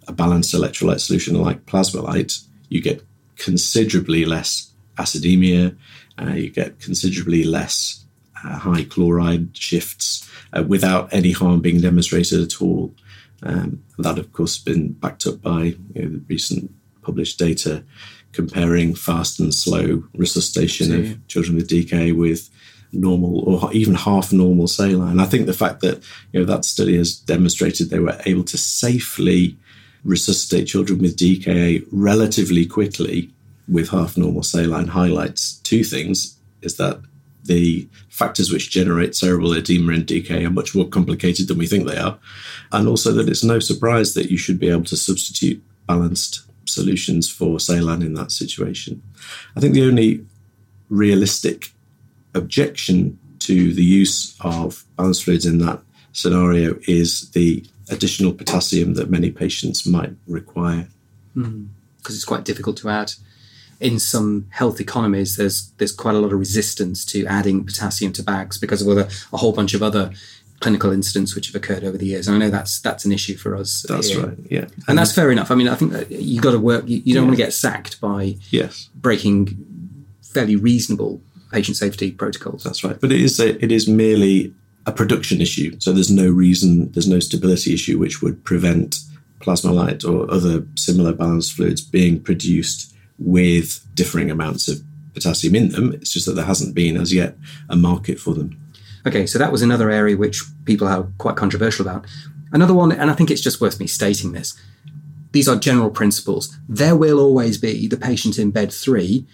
a 0.09 0.13
balanced 0.13 0.55
electrolyte 0.55 1.01
solution 1.01 1.41
like 1.41 1.67
Plasma-Lyte, 1.67 2.39
you 2.69 2.81
get 2.81 3.03
considerably 3.37 4.25
less 4.25 4.73
acidemia, 4.97 5.77
uh, 6.21 6.33
you 6.33 6.51
get 6.51 6.81
considerably 6.81 7.45
less 7.45 8.05
uh, 8.45 8.59
high 8.59 8.85
chloride 8.85 9.57
shifts 9.57 10.31
uh, 10.53 10.63
without 10.63 11.13
any 11.13 11.33
harm 11.33 11.61
being 11.61 11.81
demonstrated 11.81 12.41
at 12.41 12.61
all. 12.63 12.95
Um, 13.43 13.83
that, 13.99 14.19
of 14.19 14.33
course, 14.33 14.57
has 14.57 14.65
been 14.65 14.93
backed 14.93 15.27
up 15.27 15.43
by 15.43 15.77
you 15.95 16.03
know, 16.03 16.09
the 16.11 16.25
recent 16.29 16.71
published 17.03 17.39
data 17.39 17.85
comparing 18.33 18.95
fast 18.95 19.39
and 19.39 19.55
slow 19.55 20.03
resuscitation 20.15 20.95
of 20.95 21.29
children 21.29 21.57
with 21.57 21.69
DKA 21.69 22.17
with 22.17 22.51
normal 22.93 23.41
or 23.41 23.73
even 23.73 23.95
half 23.95 24.33
normal 24.33 24.67
saline. 24.67 25.21
I 25.21 25.27
think 25.27 25.47
the 25.47 25.53
fact 25.53 25.81
that 25.81 26.03
you 26.33 26.41
know 26.41 26.47
that 26.47 26.65
study 26.65 26.97
has 26.97 27.17
demonstrated 27.17 27.91
they 27.91 27.99
were 27.99 28.21
able 28.25 28.45
to 28.45 28.59
safely 28.59 29.59
resuscitate 30.05 30.67
children 30.67 30.99
with 30.99 31.17
DKA 31.17 31.87
relatively 31.91 32.67
quickly 32.67 33.31
with 33.67 33.89
half 33.89 34.17
normal 34.17 34.43
saline 34.43 34.89
highlights 34.89 35.55
two 35.61 35.83
things 35.83 36.39
is 36.61 36.77
that 36.77 37.01
the 37.45 37.89
factors 38.09 38.51
which 38.51 38.71
generate 38.71 39.15
cerebral 39.15 39.53
edema 39.53 39.93
and 39.93 40.07
DKA 40.07 40.47
are 40.47 40.51
much 40.51 40.75
more 40.75 40.89
complicated 40.89 41.47
than 41.49 41.59
we 41.59 41.67
think 41.67 41.87
they 41.87 41.99
are, 41.99 42.19
and 42.73 42.89
also 42.89 43.13
that 43.13 43.29
it's 43.29 43.45
no 43.45 43.59
surprise 43.59 44.15
that 44.15 44.31
you 44.31 44.39
should 44.39 44.59
be 44.59 44.71
able 44.71 44.85
to 44.85 44.97
substitute 44.97 45.63
balanced 45.87 46.43
solutions 46.67 47.31
for 47.31 47.61
saline 47.61 48.03
in 48.03 48.15
that 48.15 48.33
situation. 48.33 49.03
I 49.57 49.61
think 49.61 49.75
the 49.75 49.87
only 49.87 50.25
realistic 50.89 51.73
objection 52.35 53.19
to 53.41 53.75
the 53.75 53.85
use 53.85 54.35
of 54.41 54.85
balanced 54.97 55.25
fluids 55.25 55.45
in 55.45 55.59
that 55.59 55.81
scenario 56.13 56.79
is 56.89 57.31
the 57.33 57.65
additional 57.95 58.33
potassium 58.33 58.95
that 58.95 59.11
many 59.11 59.31
patients 59.31 59.87
might 59.87 60.13
require. 60.27 60.89
Because 61.35 61.53
mm, 61.53 61.69
it's 62.07 62.25
quite 62.25 62.45
difficult 62.45 62.77
to 62.79 62.91
add. 62.91 63.13
In 63.81 63.99
some 63.99 64.47
health 64.51 64.81
economies, 64.81 65.37
there's 65.37 65.73
there's 65.79 65.93
quite 65.93 66.15
a 66.15 66.19
lot 66.19 66.33
of 66.33 66.39
resistance 66.39 67.05
to 67.07 67.27
adding 67.27 67.65
potassium 67.65 68.13
to 68.13 68.23
bags 68.23 68.57
because 68.57 68.81
of 68.81 68.89
other, 68.89 69.09
a 69.33 69.37
whole 69.37 69.53
bunch 69.53 69.75
of 69.75 69.83
other 69.83 70.13
clinical 70.61 70.93
incidents 70.93 71.35
which 71.35 71.49
have 71.49 71.57
occurred 71.57 71.85
over 71.85 71.99
the 71.99 72.07
years. 72.07 72.29
And 72.29 72.37
I 72.37 72.39
know 72.39 72.51
that's 72.51 72.81
that's 72.81 73.05
an 73.05 73.13
issue 73.13 73.37
for 73.37 73.57
us. 73.57 73.85
That's 73.89 74.09
here. 74.09 74.27
right. 74.27 74.39
Yeah, 74.49 74.61
and, 74.61 74.85
and, 74.89 74.99
that's 74.99 75.13
fair 75.13 75.31
enough. 75.31 75.51
I 75.51 75.57
mean, 75.57 75.69
I 75.69 75.75
think 75.75 76.07
you've 76.09 76.43
got 76.43 76.53
to 76.53 76.61
work. 76.61 76.89
You, 76.89 77.03
you 77.05 77.15
don't 77.15 77.25
yeah. 77.25 77.29
want 77.29 77.39
to 77.39 77.45
get 77.45 77.53
sacked 77.53 78.01
by 78.01 78.37
yes 78.51 78.89
breaking 78.95 79.59
fairly 80.23 80.57
reasonable 80.57 81.21
patient 81.53 81.77
safety 81.77 82.11
protocols. 82.11 82.65
That's 82.65 82.83
right. 82.85 83.01
But 83.01 83.13
it 83.13 83.21
is 83.21 83.39
a, 83.41 83.63
it 83.65 83.71
is 83.71 83.89
merely 83.89 84.55
a 84.87 84.93
production 84.93 85.41
issue. 85.41 85.77
So 85.81 85.93
there's 85.93 86.11
no 86.11 86.29
reason, 86.29 86.93
there's 86.93 87.09
no 87.09 87.21
stability 87.21 87.75
issue 87.75 87.99
which 87.99 88.23
would 88.23 88.45
prevent 88.45 89.01
Plasma-Lyte 89.41 90.05
or 90.05 90.31
other 90.31 90.67
similar 90.77 91.13
balanced 91.13 91.55
fluids 91.55 91.81
being 91.81 92.21
produced 92.21 92.95
with 93.19 93.87
differing 93.95 94.31
amounts 94.31 94.69
of 94.69 94.83
potassium 95.15 95.55
in 95.55 95.69
them. 95.71 95.93
It's 95.93 96.13
just 96.13 96.27
that 96.27 96.33
there 96.33 96.45
hasn't 96.45 96.75
been 96.75 96.97
as 96.97 97.15
yet 97.15 97.37
a 97.69 97.77
market 97.77 98.19
for 98.19 98.35
them. 98.35 98.61
Okay, 99.07 99.27
so 99.27 99.39
that 99.39 99.53
was 99.53 99.63
another 99.63 99.91
area 99.91 100.17
which 100.17 100.43
people 100.65 100.89
are 100.89 101.07
quite 101.19 101.37
controversial 101.37 101.87
about. 101.87 102.07
Another 102.53 102.75
one, 102.75 102.93
and 102.93 103.11
I 103.11 103.15
think 103.15 103.31
it's 103.31 103.41
just 103.41 103.61
worth 103.61 103.81
me 103.81 103.87
stating 103.87 104.33
this 104.33 104.55
these 105.35 105.49
are 105.49 105.57
general 105.57 105.91
principles. 105.91 106.57
There 106.69 106.95
will 106.95 107.19
always 107.19 107.59
be 107.59 107.89
the 107.89 107.97
patient 107.97 108.39
in 108.39 108.53
bed 108.53 108.73
three 108.73 109.27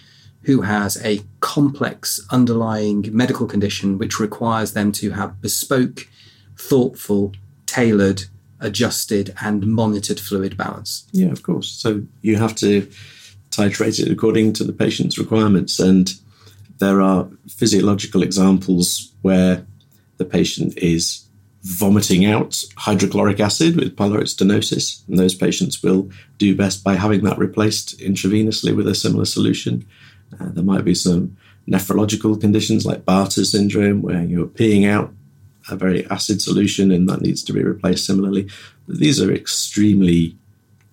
who 0.42 0.62
has 0.62 1.02
a 1.04 1.20
complex 1.40 2.24
underlying 2.30 3.08
medical 3.12 3.46
condition 3.46 3.98
which 3.98 4.18
requires 4.18 4.72
them 4.72 4.90
to 4.92 5.10
have 5.10 5.40
bespoke, 5.40 6.08
thoughtful, 6.56 7.32
tailored, 7.66 8.24
adjusted, 8.58 9.34
and 9.42 9.66
monitored 9.66 10.20
fluid 10.20 10.56
balance. 10.56 11.06
Yeah, 11.12 11.30
of 11.30 11.42
course. 11.42 11.70
So 11.70 12.02
you 12.22 12.36
have 12.36 12.54
to 12.56 12.88
titrate 13.50 13.98
it 13.98 14.10
according 14.10 14.52
to 14.54 14.64
the 14.64 14.72
patient's 14.72 15.18
requirements. 15.18 15.78
And 15.78 16.10
there 16.78 17.00
are 17.00 17.28
physiological 17.48 18.22
examples 18.22 19.12
where 19.22 19.66
the 20.16 20.24
patient 20.24 20.76
is 20.78 21.26
vomiting 21.62 22.24
out 22.24 22.62
hydrochloric 22.76 23.38
acid 23.38 23.76
with 23.76 23.96
pyloric 23.96 24.34
stenosis. 24.34 25.06
And 25.08 25.18
those 25.18 25.34
patients 25.34 25.82
will 25.82 26.10
do 26.38 26.56
best 26.56 26.82
by 26.82 26.94
having 26.94 27.22
that 27.24 27.38
replaced 27.38 27.98
intravenously 27.98 28.74
with 28.74 28.88
a 28.88 28.94
similar 28.94 29.26
solution. 29.26 29.86
Uh, 30.38 30.48
there 30.50 30.64
might 30.64 30.84
be 30.84 30.94
some 30.94 31.36
nephrological 31.68 32.40
conditions 32.40 32.86
like 32.86 33.04
Bartter 33.04 33.44
syndrome, 33.44 34.02
where 34.02 34.22
you're 34.22 34.46
peeing 34.46 34.88
out 34.88 35.12
a 35.70 35.76
very 35.76 36.06
acid 36.10 36.42
solution 36.42 36.90
and 36.90 37.08
that 37.08 37.20
needs 37.20 37.42
to 37.44 37.52
be 37.52 37.62
replaced 37.62 38.06
similarly. 38.06 38.48
But 38.86 38.98
these 38.98 39.20
are 39.20 39.32
extremely 39.32 40.36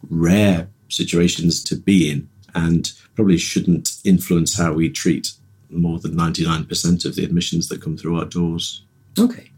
rare 0.10 0.68
situations 0.90 1.64
to 1.66 1.76
be 1.76 2.10
in 2.12 2.30
and 2.54 2.92
probably 3.16 3.38
shouldn't 3.38 3.98
influence 4.04 4.58
how 4.58 4.74
we 4.74 4.90
treat 4.90 5.34
more 5.70 6.00
than 6.00 6.16
99% 6.16 7.06
of 7.06 7.16
the 7.16 7.24
admissions 7.24 7.68
that 7.68 7.82
come 7.82 7.98
through 7.98 8.20
our 8.20 8.26
doors. 8.26 8.84
Okay. 9.20 9.52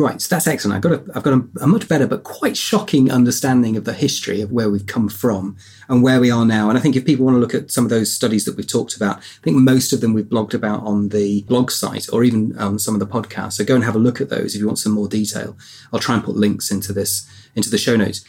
Right, 0.00 0.18
so 0.18 0.34
that's 0.34 0.46
excellent. 0.46 0.76
I've 0.76 0.90
got 0.90 0.92
a, 0.92 1.12
I've 1.14 1.22
got 1.22 1.34
a, 1.34 1.44
a, 1.60 1.66
much 1.66 1.86
better 1.86 2.06
but 2.06 2.24
quite 2.24 2.56
shocking 2.56 3.12
understanding 3.12 3.76
of 3.76 3.84
the 3.84 3.92
history 3.92 4.40
of 4.40 4.50
where 4.50 4.70
we've 4.70 4.86
come 4.86 5.10
from 5.10 5.58
and 5.90 6.02
where 6.02 6.18
we 6.20 6.30
are 6.30 6.46
now. 6.46 6.70
And 6.70 6.78
I 6.78 6.80
think 6.80 6.96
if 6.96 7.04
people 7.04 7.26
want 7.26 7.34
to 7.34 7.38
look 7.38 7.54
at 7.54 7.70
some 7.70 7.84
of 7.84 7.90
those 7.90 8.10
studies 8.10 8.46
that 8.46 8.56
we've 8.56 8.66
talked 8.66 8.96
about, 8.96 9.18
I 9.18 9.42
think 9.42 9.58
most 9.58 9.92
of 9.92 10.00
them 10.00 10.14
we've 10.14 10.24
blogged 10.24 10.54
about 10.54 10.82
on 10.84 11.10
the 11.10 11.42
blog 11.42 11.70
site 11.70 12.06
or 12.14 12.24
even 12.24 12.58
um, 12.58 12.78
some 12.78 12.94
of 12.94 12.98
the 12.98 13.06
podcasts. 13.06 13.54
So 13.54 13.64
go 13.66 13.74
and 13.74 13.84
have 13.84 13.94
a 13.94 13.98
look 13.98 14.22
at 14.22 14.30
those 14.30 14.54
if 14.54 14.62
you 14.62 14.66
want 14.66 14.78
some 14.78 14.92
more 14.92 15.06
detail. 15.06 15.54
I'll 15.92 16.00
try 16.00 16.14
and 16.14 16.24
put 16.24 16.34
links 16.34 16.70
into 16.70 16.94
this 16.94 17.28
into 17.54 17.68
the 17.68 17.76
show 17.76 17.94
notes. 17.94 18.24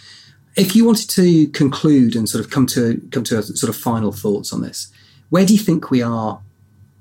If 0.58 0.76
you 0.76 0.84
wanted 0.84 1.10
to 1.12 1.48
conclude 1.52 2.18
and 2.18 2.28
sort 2.28 2.44
of 2.44 2.52
come 2.52 2.66
to 2.66 3.02
come 3.12 3.24
to 3.24 3.38
a 3.38 3.44
sort 3.44 3.70
of 3.70 3.78
final 3.78 4.12
thoughts 4.12 4.52
on 4.52 4.62
this, 4.62 4.92
where 5.30 5.46
do 5.46 5.54
you 5.54 5.60
think 5.60 5.90
we 5.90 6.02
are 6.02 6.42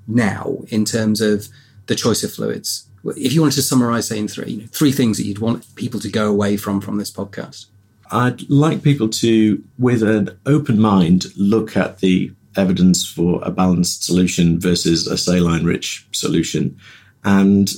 now 0.07 0.59
in 0.69 0.85
terms 0.85 1.19
of 1.19 1.49
the 1.87 1.95
choice 1.95 2.23
of 2.23 2.31
fluids? 2.31 2.87
If 3.03 3.33
you 3.33 3.41
wanted 3.41 3.55
to 3.55 3.61
summarize, 3.61 4.07
say, 4.07 4.19
in 4.19 4.27
three, 4.27 4.51
you 4.51 4.61
know, 4.61 4.67
three 4.71 4.91
things 4.91 5.17
that 5.17 5.23
you'd 5.23 5.39
want 5.39 5.75
people 5.75 5.99
to 5.99 6.09
go 6.09 6.29
away 6.29 6.57
from 6.57 6.81
from 6.81 6.97
this 6.97 7.11
podcast. 7.11 7.65
I'd 8.11 8.49
like 8.49 8.83
people 8.83 9.09
to, 9.09 9.63
with 9.79 10.03
an 10.03 10.37
open 10.45 10.79
mind, 10.79 11.25
look 11.37 11.77
at 11.77 11.99
the 11.99 12.31
evidence 12.57 13.07
for 13.07 13.41
a 13.43 13.51
balanced 13.51 14.03
solution 14.03 14.59
versus 14.59 15.07
a 15.07 15.17
saline 15.17 15.63
rich 15.63 16.05
solution 16.11 16.77
and 17.23 17.71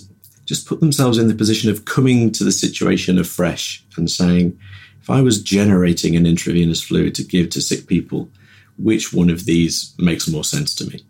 just 0.45 0.67
put 0.67 0.79
themselves 0.79 1.17
in 1.17 1.27
the 1.27 1.35
position 1.35 1.69
of 1.69 1.85
coming 1.85 2.31
to 2.31 2.43
the 2.43 2.51
situation 2.51 3.19
afresh 3.19 3.83
and 3.97 4.09
saying, 4.09 4.57
if 5.01 5.09
I 5.09 5.21
was 5.21 5.41
generating 5.41 6.15
an 6.15 6.25
intravenous 6.25 6.81
fluid 6.81 7.13
to 7.15 7.23
give 7.23 7.49
to 7.51 7.61
sick 7.61 7.87
people, 7.87 8.29
which 8.77 9.13
one 9.13 9.29
of 9.29 9.45
these 9.45 9.93
makes 9.97 10.27
more 10.27 10.43
sense 10.43 10.73
to 10.75 10.85
me? 10.85 11.05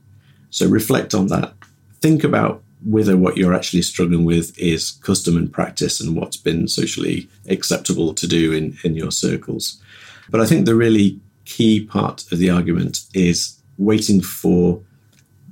So 0.49 0.67
reflect 0.67 1.13
on 1.13 1.27
that. 1.27 1.53
Think 2.01 2.23
about 2.23 2.62
whether 2.85 3.15
what 3.17 3.37
you're 3.37 3.53
actually 3.53 3.81
struggling 3.81 4.25
with 4.25 4.57
is 4.57 4.91
custom 4.91 5.37
and 5.37 5.51
practice 5.51 6.01
and 6.01 6.15
what's 6.15 6.37
been 6.37 6.67
socially 6.67 7.29
acceptable 7.47 8.13
to 8.13 8.27
do 8.27 8.51
in, 8.51 8.77
in 8.83 8.95
your 8.95 9.11
circles. 9.11 9.81
But 10.29 10.41
I 10.41 10.45
think 10.45 10.65
the 10.65 10.75
really 10.75 11.19
key 11.45 11.85
part 11.85 12.31
of 12.31 12.39
the 12.39 12.49
argument 12.49 13.01
is 13.13 13.59
waiting 13.77 14.21
for 14.21 14.81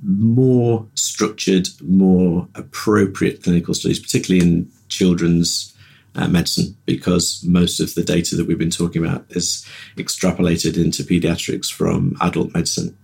more 0.02 0.86
structured, 0.94 1.68
more 1.82 2.48
appropriate 2.54 3.42
clinical 3.42 3.74
studies, 3.74 4.00
particularly 4.00 4.44
in 4.46 4.70
children's 4.88 5.74
uh, 6.14 6.28
medicine, 6.28 6.76
because 6.84 7.42
most 7.46 7.80
of 7.80 7.94
the 7.94 8.02
data 8.02 8.36
that 8.36 8.46
we've 8.46 8.58
been 8.58 8.70
talking 8.70 9.04
about 9.04 9.24
is 9.30 9.66
extrapolated 9.96 10.82
into 10.82 11.02
pediatrics 11.04 11.72
from 11.72 12.16
adult 12.20 12.52
medicine. 12.52 12.96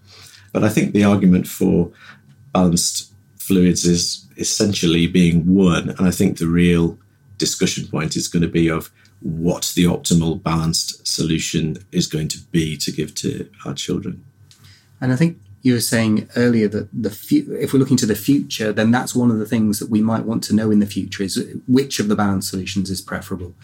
But 0.53 0.65
I 0.65 0.69
think 0.69 0.93
the 0.93 1.05
argument 1.05 1.47
for 1.47 1.91
balanced 2.53 3.13
fluids 3.49 3.85
is 3.85 4.27
essentially 4.37 5.07
being 5.07 5.53
won. 5.53 5.89
And 5.89 6.07
I 6.07 6.11
think 6.11 6.39
the 6.39 6.47
real 6.47 6.99
discussion 7.39 7.89
point 7.89 8.15
is 8.15 8.29
going 8.29 8.43
to 8.43 8.49
be 8.49 8.69
of 8.69 8.91
what 9.21 9.73
the 9.75 9.85
optimal 9.85 10.41
balanced 10.41 11.07
solution 11.07 11.79
is 11.91 12.07
going 12.07 12.29
to 12.29 12.39
be 12.53 12.77
to 12.77 12.93
give 12.93 13.15
to 13.17 13.49
our 13.65 13.75
children. 13.75 14.25
And 15.01 15.13
I 15.13 15.17
think 15.17 15.39
you 15.63 15.73
were 15.73 15.81
saying 15.81 16.29
earlier 16.37 16.69
that 16.69 16.89
the 16.93 17.11
fu- 17.11 17.57
if 17.59 17.73
we're 17.73 17.81
looking 17.81 17.97
to 17.97 18.07
the 18.07 18.15
future, 18.15 18.73
then 18.73 18.91
that's 18.91 19.15
one 19.15 19.31
of 19.31 19.39
the 19.39 19.47
things 19.47 19.79
that 19.81 19.91
we 19.91 20.03
might 20.03 20.25
want 20.25 20.45
to 20.45 20.55
know 20.55 20.71
in 20.71 20.79
the 20.79 20.87
future 20.87 21.23
is 21.25 21.43
which 21.67 21.99
of 21.99 22.09
the 22.09 22.17
balanced 22.17 22.51
solutions 22.51 22.91
is 22.91 23.01
preferable. 23.01 23.55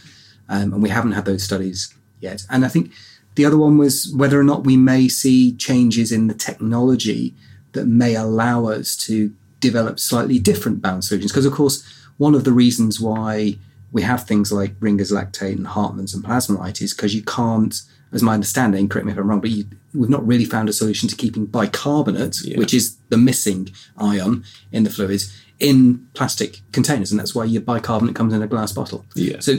Um, 0.49 0.73
and 0.73 0.83
we 0.83 0.89
haven't 0.89 1.13
had 1.13 1.25
those 1.25 1.45
studies 1.45 1.95
yet. 2.21 2.45
And 2.51 2.65
I 2.65 2.69
think 2.69 2.91
the 3.37 3.45
other 3.45 3.59
one 3.59 3.79
was 3.79 4.13
whether 4.15 4.41
or 4.41 4.45
not 4.45 4.65
we 4.65 4.77
may 4.77 5.09
see 5.09 5.55
changes 5.57 6.11
in 6.11 6.27
the 6.27 6.35
technology 6.35 7.35
that 7.73 7.87
may 7.87 8.15
allow 8.15 8.67
us 8.67 8.97
to 8.97 9.33
develop 9.69 9.99
slightly 9.99 10.39
different 10.39 10.81
bound 10.81 11.05
solutions. 11.05 11.33
Because, 11.33 11.47
of 11.47 11.53
course, 11.53 11.77
one 12.19 12.35
of 12.35 12.45
the 12.45 12.53
reasons 12.53 13.01
why 13.01 13.59
we 13.93 14.03
have 14.03 14.25
things 14.25 14.53
like 14.53 14.73
Ringer's 14.81 15.13
lactate 15.13 15.57
and 15.57 15.67
Hartmann's 15.67 16.15
and 16.15 16.25
Plasma-Lyte 16.25 16.83
is 16.83 16.93
because 16.95 17.15
you 17.15 17.23
can't, 17.23 17.75
as 18.13 18.23
my 18.23 18.35
understanding, 18.35 18.89
correct 18.89 19.07
me 19.07 19.13
if 19.13 19.19
I'm 19.19 19.29
wrong, 19.29 19.41
but 19.41 19.51
you, 19.51 19.65
we've 19.95 20.11
not 20.17 20.27
really 20.27 20.45
found 20.45 20.69
a 20.69 20.73
solution 20.73 21.09
to 21.09 21.17
keeping 21.17 21.47
bicarbonate, 21.47 22.37
yeah. 22.45 22.59
which 22.59 22.75
is 22.75 22.97
the 23.09 23.17
missing 23.17 23.69
ion 23.97 24.45
in 24.73 24.85
the 24.85 24.91
fluids, 24.91 25.33
in 25.61 26.07
plastic 26.15 26.61
containers. 26.73 27.11
And 27.13 27.21
that's 27.21 27.35
why 27.35 27.45
your 27.45 27.63
bicarbonate 27.63 28.17
comes 28.17 28.33
in 28.35 28.43
a 28.43 28.47
glass 28.47 28.73
bottle. 28.73 29.05
Yeah. 29.15 29.41
So 29.41 29.53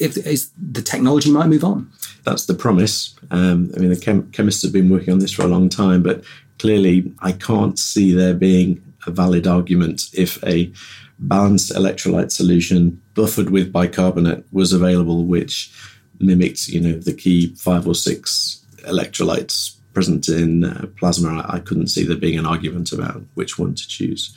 if, 0.00 0.16
if 0.16 0.40
the 0.56 0.82
technology 0.82 1.30
might 1.30 1.46
move 1.46 1.64
on. 1.64 1.90
That's 2.24 2.46
the 2.46 2.54
promise. 2.54 3.14
Um, 3.30 3.70
I 3.76 3.78
mean, 3.78 3.90
the 3.90 4.00
chem- 4.00 4.30
chemists 4.32 4.62
have 4.62 4.72
been 4.72 4.90
working 4.90 5.12
on 5.12 5.20
this 5.20 5.32
for 5.32 5.42
a 5.42 5.48
long 5.48 5.68
time, 5.68 6.02
but 6.02 6.24
clearly, 6.58 7.12
I 7.20 7.32
can't 7.32 7.78
see 7.78 8.12
there 8.12 8.34
being 8.34 8.82
a 9.06 9.10
valid 9.10 9.46
argument 9.46 10.02
if 10.12 10.42
a 10.44 10.72
balanced 11.18 11.72
electrolyte 11.72 12.32
solution 12.32 13.00
buffered 13.14 13.50
with 13.50 13.72
bicarbonate 13.72 14.44
was 14.52 14.72
available, 14.72 15.24
which 15.24 15.72
mimicked, 16.18 16.68
you 16.68 16.80
know, 16.80 16.92
the 16.92 17.12
key 17.12 17.54
five 17.56 17.86
or 17.86 17.94
six 17.94 18.64
electrolytes 18.80 19.76
present 19.92 20.28
in 20.28 20.64
uh, 20.64 20.86
plasma. 20.98 21.44
I 21.48 21.58
couldn't 21.58 21.88
see 21.88 22.04
there 22.04 22.16
being 22.16 22.38
an 22.38 22.46
argument 22.46 22.92
about 22.92 23.22
which 23.34 23.58
one 23.58 23.74
to 23.74 23.88
choose. 23.88 24.34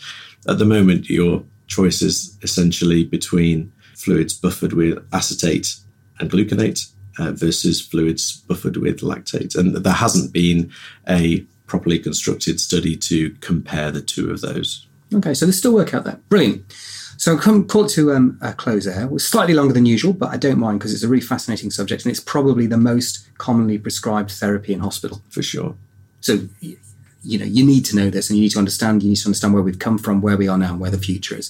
At 0.48 0.58
the 0.58 0.66
moment, 0.66 1.10
your 1.10 1.44
choice 1.68 2.02
is 2.02 2.38
essentially 2.42 3.04
between 3.04 3.72
fluids 3.96 4.34
buffered 4.34 4.74
with 4.74 5.06
acetate 5.14 5.76
and 6.20 6.30
gluconate 6.30 6.92
uh, 7.20 7.32
versus 7.32 7.82
fluids 7.82 8.44
buffered 8.48 8.78
with 8.78 9.02
lactate. 9.02 9.56
And 9.56 9.76
there 9.76 9.94
hasn't 9.94 10.34
been 10.34 10.72
a 11.08 11.46
properly 11.74 11.98
constructed 11.98 12.60
study 12.60 12.96
to 12.96 13.32
compare 13.42 13.90
the 13.90 14.00
two 14.00 14.30
of 14.30 14.42
those. 14.42 14.86
Okay, 15.12 15.34
so 15.34 15.44
there's 15.44 15.58
still 15.58 15.74
work 15.74 15.92
out 15.92 16.04
there. 16.04 16.20
Brilliant. 16.30 16.72
So 17.18 17.36
come 17.36 17.68
call 17.68 17.86
it 17.86 17.90
to 17.94 18.12
um, 18.12 18.38
a 18.44 18.54
close 18.54 18.86
there. 18.86 19.12
It 19.12 19.20
slightly 19.22 19.56
longer 19.56 19.74
than 19.74 19.88
usual, 19.88 20.14
but 20.14 20.30
I 20.30 20.38
don't 20.38 20.60
mind 20.60 20.78
because 20.78 20.94
it's 20.94 21.02
a 21.02 21.08
really 21.08 21.26
fascinating 21.26 21.72
subject 21.72 22.06
and 22.06 22.12
it's 22.12 22.20
probably 22.20 22.68
the 22.68 22.78
most 22.78 23.28
commonly 23.40 23.80
prescribed 23.80 24.30
therapy 24.30 24.72
in 24.72 24.82
hospital. 24.82 25.24
For 25.30 25.42
sure. 25.42 25.74
So, 26.22 26.48
you 26.62 27.40
know, 27.40 27.46
you 27.46 27.66
need 27.66 27.86
to 27.86 27.96
know 27.96 28.12
this 28.12 28.30
and 28.30 28.38
you 28.38 28.44
need 28.44 28.52
to 28.52 28.60
understand, 28.60 29.02
you 29.02 29.10
need 29.10 29.16
to 29.16 29.26
understand 29.26 29.56
where 29.56 29.64
we've 29.64 29.80
come 29.80 29.98
from, 29.98 30.22
where 30.22 30.38
we 30.38 30.48
are 30.48 30.60
now, 30.60 30.74
and 30.74 30.80
where 30.80 30.92
the 30.92 31.00
future 31.00 31.36
is. 31.36 31.50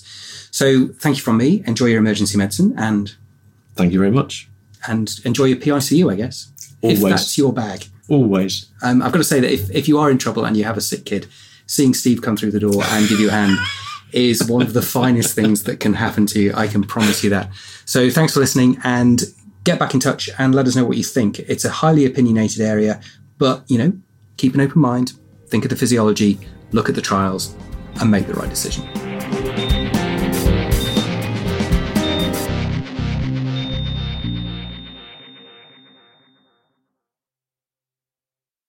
So 0.51 0.87
thank 0.87 1.17
you 1.17 1.21
from 1.21 1.35
me. 1.35 1.63
Enjoy 1.67 1.87
your 1.87 1.99
emergency 1.99 2.37
medicine 2.37 2.73
and 2.77 3.13
thank 3.75 3.91
you 3.91 3.99
very 3.99 4.11
much. 4.11 4.47
And 4.87 5.13
enjoy 5.25 5.45
your 5.45 5.57
PICU, 5.57 6.09
I 6.09 6.15
guess. 6.15 6.49
Always. 6.81 7.03
If 7.03 7.09
that's 7.09 7.37
your 7.37 7.51
bag. 7.51 7.87
Always. 8.09 8.69
Um, 8.81 9.01
I've 9.01 9.11
got 9.11 9.19
to 9.19 9.23
say 9.23 9.39
that 9.39 9.51
if, 9.51 9.71
if 9.71 9.87
you 9.87 9.97
are 9.99 10.11
in 10.11 10.17
trouble 10.17 10.45
and 10.45 10.57
you 10.57 10.63
have 10.63 10.77
a 10.77 10.81
sick 10.81 11.05
kid, 11.05 11.27
seeing 11.65 11.93
Steve 11.93 12.21
come 12.21 12.35
through 12.35 12.51
the 12.51 12.59
door 12.59 12.83
and 12.83 13.07
give 13.07 13.19
you 13.19 13.29
a 13.29 13.31
hand 13.31 13.57
is 14.11 14.47
one 14.47 14.61
of 14.61 14.73
the 14.73 14.81
finest 14.81 15.33
things 15.33 15.63
that 15.63 15.79
can 15.79 15.93
happen 15.93 16.25
to 16.27 16.39
you. 16.39 16.53
I 16.55 16.67
can 16.67 16.83
promise 16.83 17.23
you 17.23 17.29
that. 17.31 17.49
So 17.85 18.09
thanks 18.09 18.33
for 18.33 18.39
listening 18.39 18.77
and 18.83 19.23
get 19.63 19.79
back 19.79 19.93
in 19.93 19.99
touch 19.99 20.29
and 20.37 20.53
let 20.53 20.67
us 20.67 20.75
know 20.75 20.85
what 20.85 20.97
you 20.97 21.03
think. 21.03 21.39
It's 21.39 21.65
a 21.65 21.69
highly 21.69 22.05
opinionated 22.05 22.61
area, 22.61 23.01
but 23.37 23.63
you 23.67 23.77
know, 23.77 23.93
keep 24.37 24.53
an 24.53 24.61
open 24.61 24.81
mind, 24.81 25.13
think 25.47 25.65
of 25.65 25.69
the 25.69 25.75
physiology, 25.75 26.39
look 26.71 26.89
at 26.89 26.95
the 26.95 27.01
trials, 27.01 27.55
and 27.99 28.11
make 28.11 28.27
the 28.27 28.33
right 28.33 28.49
decision. 28.49 29.02